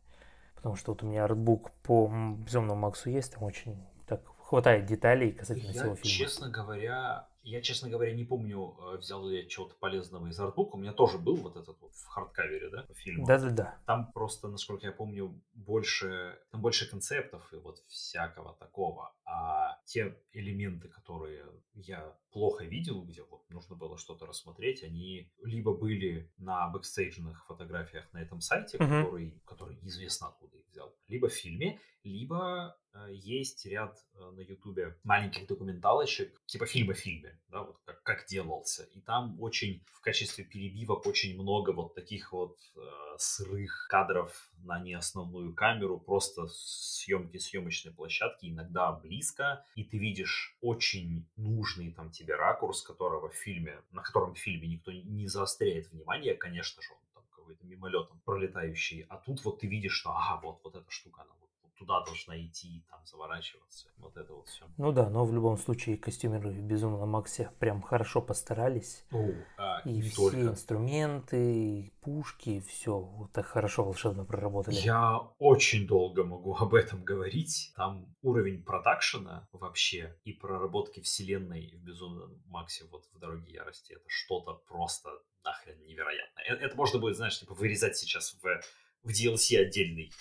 Потому 0.54 0.76
что 0.76 0.92
вот 0.92 1.02
у 1.02 1.06
меня 1.06 1.24
артбук 1.24 1.70
по 1.82 2.10
Безумному 2.38 2.80
Максу 2.80 3.10
есть, 3.10 3.34
там 3.34 3.42
очень 3.42 3.76
так 4.06 4.22
хватает 4.38 4.86
деталей 4.86 5.32
касательно 5.32 5.72
я, 5.72 5.80
всего 5.80 5.94
фильма. 5.96 6.10
честно 6.10 6.48
говоря, 6.48 7.28
я, 7.48 7.62
честно 7.62 7.88
говоря, 7.88 8.12
не 8.12 8.24
помню, 8.24 8.76
э, 8.78 8.98
взял 8.98 9.26
ли 9.26 9.38
я 9.38 9.48
чего-то 9.48 9.74
полезного 9.76 10.26
из 10.28 10.38
артбука. 10.38 10.76
У 10.76 10.78
меня 10.78 10.92
тоже 10.92 11.18
был 11.18 11.36
вот 11.36 11.56
этот 11.56 11.80
вот 11.80 11.94
в 11.94 12.06
hardcover 12.06 12.57
е, 12.57 12.68
да, 12.70 12.86
фильм. 12.94 13.24
Да-да-да. 13.24 13.78
Там 13.86 14.12
просто, 14.12 14.48
насколько 14.48 14.86
я 14.86 14.92
помню, 14.92 15.40
больше, 15.54 16.38
там 16.50 16.60
больше 16.60 16.88
концептов 16.90 17.52
и 17.52 17.56
вот 17.56 17.78
всякого 17.88 18.54
такого. 18.54 19.14
А 19.24 19.78
те 19.86 20.14
элементы, 20.32 20.88
которые 20.88 21.46
я 21.74 22.14
плохо 22.32 22.64
видел, 22.64 23.02
где 23.02 23.22
вот 23.22 23.48
нужно 23.50 23.76
было 23.76 23.98
что-то 23.98 24.26
рассмотреть, 24.26 24.82
они 24.82 25.30
либо 25.42 25.74
были 25.74 26.30
на 26.38 26.68
бэкстейджных 26.68 27.46
фотографиях 27.46 28.12
на 28.12 28.18
этом 28.18 28.40
сайте, 28.40 28.76
uh-huh. 28.76 29.02
который, 29.02 29.42
который 29.44 29.76
неизвестно 29.82 30.28
откуда 30.28 30.56
их 30.56 30.66
взял, 30.68 30.94
либо 31.08 31.28
в 31.28 31.32
фильме, 31.32 31.80
либо 32.04 32.76
э, 32.92 33.08
есть 33.12 33.66
ряд 33.66 33.96
э, 34.14 34.30
на 34.30 34.40
ютубе 34.40 34.96
маленьких 35.04 35.46
документалочек, 35.46 36.40
типа 36.46 36.66
фильма 36.66 36.94
фильме, 36.94 37.38
да, 37.48 37.62
вот 37.62 37.78
как, 37.84 38.02
как 38.02 38.26
делался. 38.26 38.84
И 38.94 39.00
там 39.00 39.40
очень 39.40 39.84
в 39.92 40.00
качестве 40.00 40.44
перебивок 40.44 41.06
очень 41.06 41.40
много 41.40 41.70
вот 41.70 41.94
таких 41.94 42.32
вот 42.32 42.56
э, 42.76 42.80
сырых 43.18 43.86
кадров 43.90 44.50
на 44.58 44.80
неосновную 44.80 45.54
камеру, 45.54 45.98
просто 45.98 46.46
съемки 46.48 47.38
съемочной 47.38 47.92
площадки, 47.92 48.46
иногда 48.46 48.92
близко, 48.92 49.64
и 49.74 49.84
ты 49.84 49.98
видишь 49.98 50.56
очень 50.60 51.28
нужный 51.36 51.92
там 51.92 52.10
тебе 52.18 52.34
ракурс, 52.34 52.82
которого 52.82 53.28
в 53.28 53.34
фильме, 53.34 53.80
на 53.92 54.02
котором 54.02 54.34
в 54.34 54.38
фильме 54.38 54.68
никто 54.68 54.92
не 54.92 55.26
заостряет 55.28 55.90
внимание, 55.92 56.34
конечно 56.34 56.82
же, 56.82 56.92
он 56.92 56.98
там 57.14 57.24
какой-то 57.30 57.64
мимолетом 57.64 58.20
пролетающий, 58.24 59.06
а 59.08 59.16
тут 59.16 59.44
вот 59.44 59.60
ты 59.60 59.68
видишь, 59.68 60.00
что 60.00 60.10
ага, 60.10 60.40
вот, 60.42 60.60
вот 60.64 60.76
эта 60.76 60.90
штука, 60.90 61.22
она 61.22 61.32
вот 61.40 61.47
туда 61.78 62.04
должна 62.04 62.40
идти, 62.40 62.84
там 62.90 63.04
заворачиваться, 63.06 63.88
вот 63.98 64.16
это 64.16 64.34
вот 64.34 64.48
все. 64.48 64.64
Ну 64.76 64.92
да, 64.92 65.08
но 65.08 65.24
в 65.24 65.32
любом 65.32 65.56
случае 65.56 65.96
костюмеры 65.96 66.50
в 66.50 66.62
Безумном 66.62 67.08
Максе 67.08 67.50
прям 67.58 67.82
хорошо 67.82 68.20
постарались. 68.20 69.04
О, 69.12 69.30
а, 69.56 69.80
и 69.84 70.02
все 70.02 70.30
только. 70.30 70.42
инструменты, 70.48 71.54
и 71.54 71.92
пушки, 72.00 72.60
все 72.60 72.98
вот 72.98 73.32
так 73.32 73.46
хорошо 73.46 73.84
волшебно 73.84 74.24
проработали. 74.24 74.74
Я 74.74 75.18
очень 75.38 75.86
долго 75.86 76.24
могу 76.24 76.54
об 76.54 76.74
этом 76.74 77.04
говорить. 77.04 77.72
Там 77.76 78.14
уровень 78.22 78.62
продакшена 78.62 79.48
вообще 79.52 80.16
и 80.24 80.32
проработки 80.32 81.00
вселенной 81.00 81.72
в 81.76 81.82
Безумном 81.82 82.42
Максе 82.46 82.84
вот 82.90 83.04
в 83.12 83.18
Дороге 83.18 83.52
Ярости, 83.52 83.92
это 83.92 84.04
что-то 84.06 84.54
просто 84.66 85.10
нахрен 85.44 85.84
невероятное. 85.86 86.44
Это, 86.44 86.64
это 86.64 86.76
можно 86.76 86.98
будет, 86.98 87.16
знаешь, 87.16 87.38
типа 87.38 87.54
вырезать 87.54 87.96
сейчас 87.96 88.34
в, 88.34 88.60
в 89.02 89.10
DLC 89.10 89.58
отдельный 89.58 90.12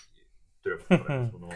трех 0.67 0.89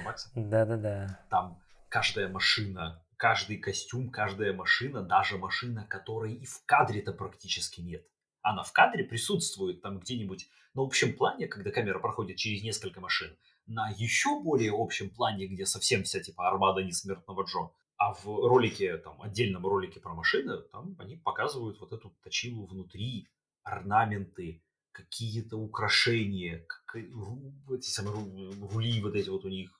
Макса. 0.03 0.29
Да-да-да. 0.35 1.19
Там 1.29 1.59
каждая 1.89 2.29
машина, 2.29 3.03
каждый 3.17 3.57
костюм, 3.57 4.09
каждая 4.09 4.53
машина, 4.53 5.01
даже 5.01 5.37
машина, 5.37 5.85
которой 5.89 6.33
и 6.33 6.45
в 6.45 6.63
кадре-то 6.65 7.13
практически 7.13 7.81
нет. 7.81 8.05
Она 8.41 8.63
в 8.63 8.71
кадре 8.71 9.03
присутствует 9.03 9.81
там 9.81 9.99
где-нибудь 9.99 10.49
на 10.73 10.83
общем 10.83 11.13
плане, 11.15 11.47
когда 11.47 11.71
камера 11.71 11.99
проходит 11.99 12.37
через 12.37 12.63
несколько 12.63 13.01
машин, 13.01 13.37
на 13.67 13.89
еще 13.89 14.41
более 14.41 14.71
общем 14.73 15.09
плане, 15.09 15.47
где 15.47 15.65
совсем 15.65 16.03
вся 16.03 16.21
типа 16.21 16.47
армада 16.47 16.81
несмертного 16.81 17.43
Джо. 17.43 17.71
А 17.97 18.13
в 18.13 18.25
ролике, 18.25 18.97
там, 18.97 19.21
отдельном 19.21 19.67
ролике 19.67 19.99
про 19.99 20.15
машины, 20.15 20.57
там 20.71 20.95
они 20.97 21.17
показывают 21.17 21.79
вот 21.79 21.93
эту 21.93 22.09
точилу 22.23 22.65
внутри, 22.65 23.27
орнаменты, 23.61 24.63
какие-то 24.91 25.57
украшения, 25.57 26.65
эти 26.93 27.89
самые 27.89 28.51
рули 28.69 29.01
вот 29.01 29.15
эти 29.15 29.29
вот 29.29 29.45
у 29.45 29.49
них 29.49 29.71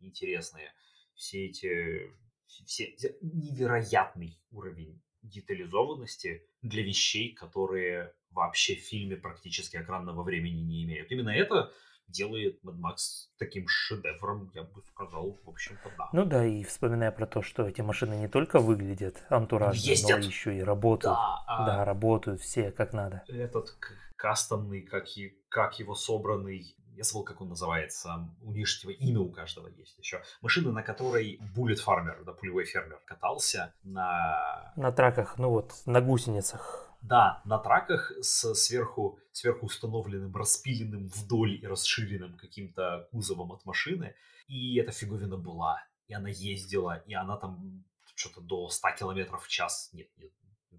интересные. 0.00 0.72
Все 1.14 1.46
эти, 1.46 2.10
все, 2.46 2.94
невероятный 3.20 4.40
уровень 4.50 5.00
детализованности 5.22 6.46
для 6.62 6.82
вещей, 6.82 7.34
которые 7.34 8.14
вообще 8.30 8.74
в 8.74 8.80
фильме 8.80 9.16
практически 9.16 9.76
экранного 9.76 10.22
времени 10.22 10.60
не 10.60 10.84
имеют. 10.84 11.10
Именно 11.10 11.30
это 11.30 11.72
делает 12.12 12.60
Mad 12.64 12.78
Max 12.78 13.28
таким 13.38 13.66
шедевром, 13.68 14.50
я 14.54 14.62
бы 14.62 14.82
сказал, 14.82 15.40
в 15.44 15.48
общем-то, 15.48 15.90
да. 15.98 16.08
Ну 16.12 16.24
да, 16.24 16.44
и 16.44 16.62
вспоминая 16.62 17.10
про 17.10 17.26
то, 17.26 17.42
что 17.42 17.66
эти 17.66 17.80
машины 17.80 18.14
не 18.14 18.28
только 18.28 18.60
выглядят 18.60 19.24
антуражно, 19.28 19.92
но 20.08 20.18
еще 20.18 20.56
и 20.56 20.62
работают. 20.62 21.16
Да, 21.16 21.44
а... 21.46 21.66
да, 21.66 21.84
работают 21.84 22.40
все 22.40 22.70
как 22.70 22.92
надо. 22.92 23.22
Этот 23.28 23.76
кастомный, 24.16 24.82
как, 24.82 25.16
и, 25.16 25.36
как 25.48 25.78
его 25.78 25.94
собранный 25.94 26.76
я 26.94 27.04
забыл, 27.04 27.24
как 27.24 27.40
он 27.40 27.48
называется. 27.48 28.28
У 28.42 28.52
них 28.52 28.68
типа 28.68 28.90
имя 28.90 29.20
у 29.20 29.30
каждого 29.30 29.68
есть 29.68 29.98
еще. 29.98 30.22
Машина, 30.42 30.72
на 30.72 30.82
которой 30.82 31.40
Bullet 31.56 31.78
Farmer, 31.84 32.22
да, 32.24 32.32
пулевой 32.32 32.64
фермер, 32.64 33.00
катался 33.06 33.74
на... 33.82 34.72
На 34.76 34.92
траках, 34.92 35.38
ну 35.38 35.50
вот, 35.50 35.72
на 35.86 36.00
гусеницах. 36.00 36.91
Да, 37.02 37.42
на 37.44 37.58
траках 37.58 38.12
с 38.20 38.54
сверху, 38.54 39.18
сверху 39.32 39.66
установленным, 39.66 40.34
распиленным 40.34 41.08
вдоль 41.08 41.58
и 41.62 41.66
расширенным 41.66 42.36
каким-то 42.36 43.08
кузовом 43.10 43.52
от 43.52 43.64
машины. 43.64 44.14
И 44.46 44.78
эта 44.78 44.92
фиговина 44.92 45.36
была. 45.36 45.84
И 46.06 46.14
она 46.14 46.28
ездила, 46.28 47.02
и 47.06 47.14
она 47.14 47.36
там 47.36 47.84
что-то 48.14 48.40
до 48.40 48.68
100 48.68 48.88
километров 48.98 49.44
в 49.44 49.48
час. 49.48 49.90
Нет, 49.92 50.08
нет, 50.16 50.30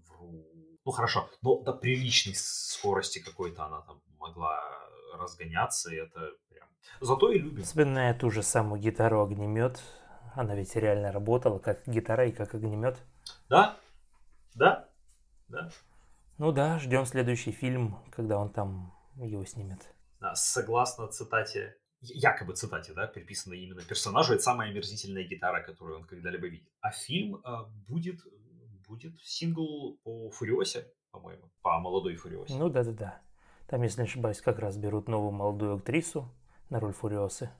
вру. 0.08 0.48
Ну 0.84 0.92
хорошо, 0.92 1.28
но 1.42 1.60
до 1.60 1.72
приличной 1.72 2.34
скорости 2.34 3.18
какой-то 3.18 3.64
она 3.64 3.82
там 3.82 4.02
могла 4.18 4.60
разгоняться, 5.14 5.92
и 5.92 5.96
это 5.96 6.30
прям... 6.48 6.68
Зато 7.00 7.32
и 7.32 7.38
любим. 7.38 7.62
Вспоминая 7.64 8.14
ту 8.14 8.30
же 8.30 8.42
самую 8.42 8.80
гитару 8.80 9.22
огнемет, 9.22 9.80
она 10.34 10.54
ведь 10.54 10.74
реально 10.76 11.12
работала 11.12 11.58
как 11.58 11.86
гитара 11.86 12.26
и 12.26 12.32
как 12.32 12.54
огнемет. 12.54 12.98
Да, 13.48 13.78
да, 14.54 14.88
да. 15.48 15.70
Ну 16.38 16.50
да, 16.50 16.78
ждем 16.78 17.06
следующий 17.06 17.52
фильм, 17.52 17.96
когда 18.10 18.38
он 18.38 18.50
там 18.50 18.92
его 19.16 19.44
снимет. 19.44 19.78
Да, 20.20 20.34
согласно 20.34 21.06
цитате, 21.08 21.76
якобы 22.00 22.54
цитате, 22.54 22.92
да, 22.92 23.06
приписанной 23.06 23.60
именно 23.60 23.82
персонажу, 23.82 24.34
это 24.34 24.42
самая 24.42 24.70
омерзительная 24.70 25.24
гитара, 25.24 25.62
которую 25.62 26.00
он 26.00 26.04
когда-либо 26.04 26.48
видел. 26.48 26.68
А 26.80 26.90
фильм 26.90 27.36
э, 27.36 27.40
будет, 27.86 28.20
будет 28.88 29.20
сингл 29.22 29.98
по 30.02 30.30
Фуриосе, 30.30 30.92
по-моему, 31.12 31.52
по 31.62 31.78
молодой 31.78 32.16
Фуриосе. 32.16 32.54
Ну 32.54 32.68
да-да-да. 32.68 33.20
Там, 33.68 33.82
если 33.82 34.02
не 34.02 34.08
ошибаюсь, 34.08 34.40
как 34.40 34.58
раз 34.58 34.76
берут 34.76 35.08
новую 35.08 35.32
молодую 35.32 35.76
актрису 35.76 36.28
на 36.68 36.80
роль 36.80 36.92
Фуриосы. 36.92 37.50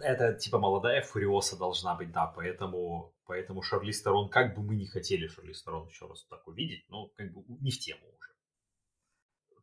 Это 0.00 0.34
типа 0.34 0.58
молодая 0.58 1.02
Фуриоса 1.02 1.56
должна 1.56 1.94
быть, 1.94 2.10
да, 2.10 2.26
поэтому, 2.26 3.14
поэтому 3.26 3.62
Шарли 3.62 3.92
Сторон, 3.92 4.28
как 4.28 4.54
бы 4.54 4.62
мы 4.62 4.76
не 4.76 4.86
хотели 4.86 5.28
Шарли 5.28 5.52
Сторон 5.52 5.86
еще 5.86 6.06
раз 6.06 6.26
так 6.26 6.46
увидеть, 6.48 6.84
но 6.88 7.08
как 7.16 7.32
бы 7.32 7.44
не 7.60 7.70
в 7.70 7.78
тему 7.78 8.02
уже. 8.18 8.33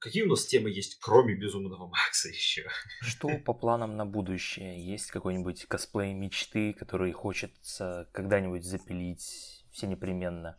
Какие 0.01 0.23
у 0.23 0.29
нас 0.29 0.47
темы 0.47 0.71
есть, 0.71 0.97
кроме 0.99 1.35
Безумного 1.35 1.85
Макса 1.85 2.29
еще? 2.29 2.67
Что 3.01 3.37
по 3.37 3.53
планам 3.53 3.95
на 3.97 4.03
будущее? 4.03 4.83
Есть 4.83 5.11
какой-нибудь 5.11 5.67
косплей 5.67 6.13
мечты, 6.13 6.73
который 6.73 7.11
хочется 7.11 8.09
когда-нибудь 8.11 8.63
запилить 8.63 9.63
все 9.71 9.85
непременно? 9.85 10.57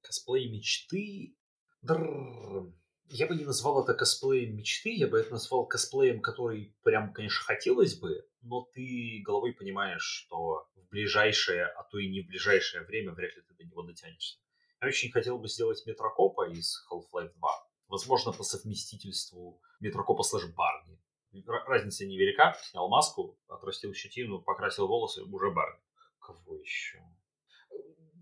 Косплей 0.00 0.50
мечты 0.50 1.36
Я 1.82 3.26
бы 3.26 3.36
не 3.36 3.44
назвал 3.44 3.84
это 3.84 3.92
косплеем 3.92 4.56
мечты, 4.56 4.94
я 4.94 5.06
бы 5.06 5.18
это 5.18 5.32
назвал 5.32 5.66
косплеем, 5.66 6.22
который 6.22 6.74
прям, 6.82 7.12
конечно, 7.12 7.44
хотелось 7.44 7.98
бы, 7.98 8.26
но 8.40 8.66
ты 8.72 9.20
головой 9.22 9.52
понимаешь, 9.52 10.02
что 10.02 10.66
в 10.76 10.88
ближайшее, 10.88 11.66
а 11.66 11.82
то 11.84 11.98
и 11.98 12.08
не 12.08 12.22
в 12.22 12.28
ближайшее 12.28 12.84
время 12.84 13.12
вряд 13.12 13.36
ли 13.36 13.42
ты 13.42 13.54
до 13.54 13.64
него 13.64 13.82
дотянешься. 13.82 14.38
Я 14.80 14.88
очень 14.88 15.12
хотел 15.12 15.38
бы 15.38 15.46
сделать 15.46 15.84
Метрокопа 15.84 16.48
из 16.50 16.86
Half-Life 16.90 17.34
2. 17.36 17.63
Возможно, 17.94 18.32
по 18.32 18.42
совместительству 18.42 19.62
Метрокопа 19.78 20.24
слэш 20.24 20.52
Барни. 20.52 20.98
Разница 21.46 22.04
невелика. 22.04 22.56
Снял 22.60 22.88
маску, 22.88 23.38
отрастил 23.46 23.94
щетину, 23.94 24.42
покрасил 24.42 24.88
волосы, 24.88 25.22
уже 25.22 25.52
Барни. 25.52 25.78
Кого 26.18 26.56
еще? 26.56 27.00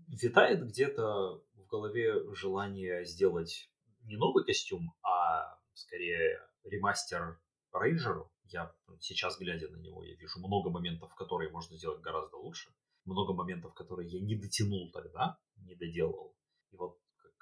Витает 0.09 0.63
где-то 0.63 1.41
в 1.55 1.65
голове 1.65 2.23
желание 2.35 3.03
сделать 3.03 3.71
не 4.03 4.15
новый 4.15 4.45
костюм, 4.45 4.93
а 5.01 5.57
скорее 5.73 6.39
ремастер 6.65 7.41
Рейнджеру. 7.71 8.31
Я 8.43 8.75
сейчас, 8.99 9.39
глядя 9.39 9.69
на 9.69 9.77
него, 9.77 10.03
я 10.03 10.13
вижу 10.17 10.37
много 10.37 10.69
моментов, 10.69 11.15
которые 11.15 11.49
можно 11.49 11.75
сделать 11.77 12.01
гораздо 12.01 12.37
лучше. 12.37 12.71
Много 13.05 13.33
моментов, 13.33 13.73
которые 13.73 14.07
я 14.07 14.21
не 14.21 14.35
дотянул 14.35 14.91
тогда, 14.91 15.39
не 15.55 15.73
доделал. 15.73 16.37
И 16.69 16.75
вот 16.75 16.99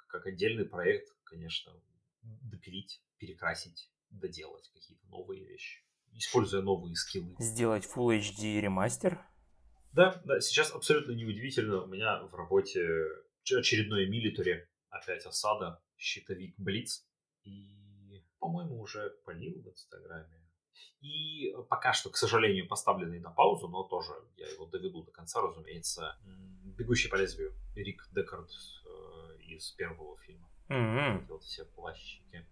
как 0.08 0.26
отдельный 0.26 0.64
проект, 0.64 1.14
конечно, 1.24 1.74
допилить, 2.22 3.02
перекрасить, 3.18 3.90
доделать 4.10 4.70
какие-то 4.72 5.06
новые 5.08 5.44
вещи, 5.44 5.84
используя 6.12 6.62
новые 6.62 6.94
скиллы. 6.96 7.34
Сделать 7.38 7.84
Full 7.84 8.18
HD 8.18 8.60
ремастер? 8.60 9.20
Да, 9.92 10.20
да, 10.24 10.40
сейчас 10.40 10.72
абсолютно 10.72 11.12
неудивительно. 11.12 11.82
У 11.82 11.86
меня 11.86 12.22
в 12.22 12.34
работе 12.34 12.82
очередное 13.44 14.06
милитари, 14.06 14.66
опять 14.88 15.26
осада, 15.26 15.82
щитовик 15.96 16.54
Блиц. 16.58 17.06
И, 17.44 18.24
по-моему, 18.38 18.80
уже 18.80 19.10
полил 19.24 19.60
в 19.60 19.68
Инстаграме. 19.68 20.42
И 21.00 21.52
пока 21.68 21.92
что, 21.92 22.10
к 22.10 22.16
сожалению, 22.16 22.68
поставленный 22.68 23.18
на 23.18 23.30
паузу, 23.30 23.68
но 23.68 23.82
тоже 23.82 24.12
я 24.36 24.48
его 24.48 24.66
доведу 24.66 25.02
до 25.02 25.10
конца, 25.10 25.42
разумеется, 25.42 26.16
«Бегущий 26.78 27.08
по 27.08 27.16
лезвию» 27.16 27.52
Рик 27.74 28.08
Декард 28.12 28.48
э, 28.50 29.42
из 29.42 29.72
первого 29.72 30.16
фильма. 30.18 30.48
Mm-hmm. 30.72 31.26
Вот 31.28 31.42
все 31.44 31.64
плащики. 31.66 32.46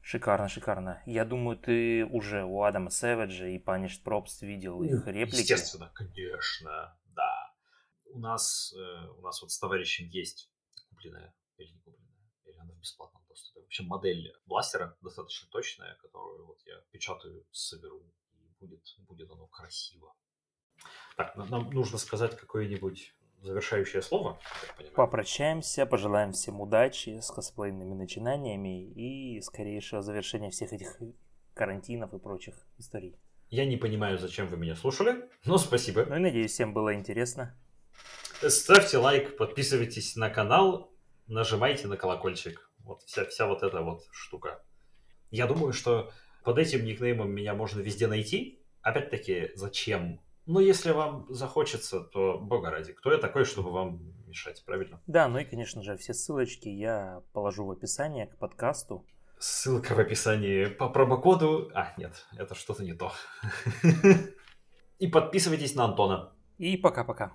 Шикарно, 0.00 0.48
шикарно. 0.48 1.02
Я 1.04 1.24
думаю, 1.24 1.58
ты 1.58 2.04
уже 2.06 2.44
у 2.44 2.62
Адама 2.62 2.90
Сэвиджа 2.90 3.46
и 3.46 3.58
Punished 3.58 4.02
Props 4.02 4.40
видел 4.40 4.82
их 4.82 5.06
реплики. 5.06 5.42
Естественно, 5.42 5.92
конечно, 5.94 6.98
да. 7.14 7.54
У 8.06 8.18
нас, 8.18 8.74
э, 8.74 9.08
у 9.18 9.20
нас 9.20 9.42
вот 9.42 9.52
с 9.52 9.58
товарищем 9.58 10.08
есть 10.08 10.50
купленная 10.88 11.34
или 11.58 11.70
не 11.70 11.78
купленная, 11.80 12.32
или 12.46 12.56
она 12.56 12.72
в 12.72 12.78
бесплатном 12.78 13.22
доступе. 13.28 13.60
В 13.60 13.64
общем, 13.66 13.86
модель 13.86 14.32
бластера 14.46 14.96
достаточно 15.02 15.48
точная, 15.50 15.94
которую 15.96 16.46
вот 16.46 16.58
я 16.64 16.80
печатаю, 16.90 17.46
соберу, 17.52 18.02
и 18.32 18.48
будет, 18.58 18.82
будет 19.06 19.30
оно 19.30 19.46
красиво. 19.46 20.14
Так, 21.16 21.36
нам 21.36 21.70
нужно 21.70 21.98
сказать 21.98 22.36
какое-нибудь 22.36 23.14
завершающее 23.42 24.02
слово. 24.02 24.38
Попрощаемся, 24.94 25.86
пожелаем 25.86 26.32
всем 26.32 26.60
удачи 26.60 27.20
с 27.20 27.30
косплейными 27.30 27.94
начинаниями 27.94 28.84
и 28.84 29.40
скорейшего 29.40 30.02
завершения 30.02 30.50
всех 30.50 30.72
этих 30.72 30.98
карантинов 31.54 32.12
и 32.14 32.18
прочих 32.18 32.66
историй. 32.78 33.16
Я 33.48 33.66
не 33.66 33.76
понимаю, 33.76 34.18
зачем 34.18 34.46
вы 34.46 34.56
меня 34.56 34.76
слушали, 34.76 35.28
но 35.44 35.58
спасибо. 35.58 36.04
Ну 36.04 36.16
и 36.16 36.20
надеюсь, 36.20 36.52
всем 36.52 36.72
было 36.72 36.94
интересно. 36.94 37.56
Ставьте 38.46 38.98
лайк, 38.98 39.36
подписывайтесь 39.36 40.16
на 40.16 40.30
канал, 40.30 40.92
нажимайте 41.26 41.88
на 41.88 41.96
колокольчик. 41.96 42.70
Вот 42.78 43.02
вся, 43.02 43.24
вся 43.26 43.46
вот 43.46 43.62
эта 43.62 43.82
вот 43.82 44.04
штука. 44.12 44.62
Я 45.30 45.46
думаю, 45.46 45.72
что 45.72 46.12
под 46.44 46.58
этим 46.58 46.84
никнеймом 46.84 47.30
меня 47.30 47.54
можно 47.54 47.80
везде 47.80 48.06
найти. 48.06 48.62
Опять-таки, 48.82 49.50
зачем 49.54 50.20
но 50.50 50.60
если 50.60 50.90
вам 50.90 51.26
захочется, 51.28 52.00
то, 52.00 52.36
бога 52.38 52.70
ради, 52.70 52.92
кто 52.92 53.12
я 53.12 53.18
такой, 53.18 53.44
чтобы 53.44 53.70
вам 53.70 54.00
мешать, 54.26 54.64
правильно? 54.66 55.00
Да, 55.06 55.28
ну 55.28 55.38
и, 55.38 55.44
конечно 55.44 55.82
же, 55.82 55.96
все 55.96 56.12
ссылочки 56.12 56.68
я 56.68 57.22
положу 57.32 57.64
в 57.66 57.70
описание 57.70 58.26
к 58.26 58.36
подкасту. 58.36 59.06
Ссылка 59.38 59.94
в 59.94 60.00
описании 60.00 60.66
по 60.66 60.88
промокоду... 60.88 61.70
А, 61.72 61.94
нет, 61.96 62.26
это 62.36 62.56
что-то 62.56 62.82
не 62.82 62.94
то. 62.94 63.12
И 64.98 65.06
подписывайтесь 65.06 65.76
на 65.76 65.84
Антона. 65.84 66.32
И 66.58 66.76
пока-пока. 66.76 67.32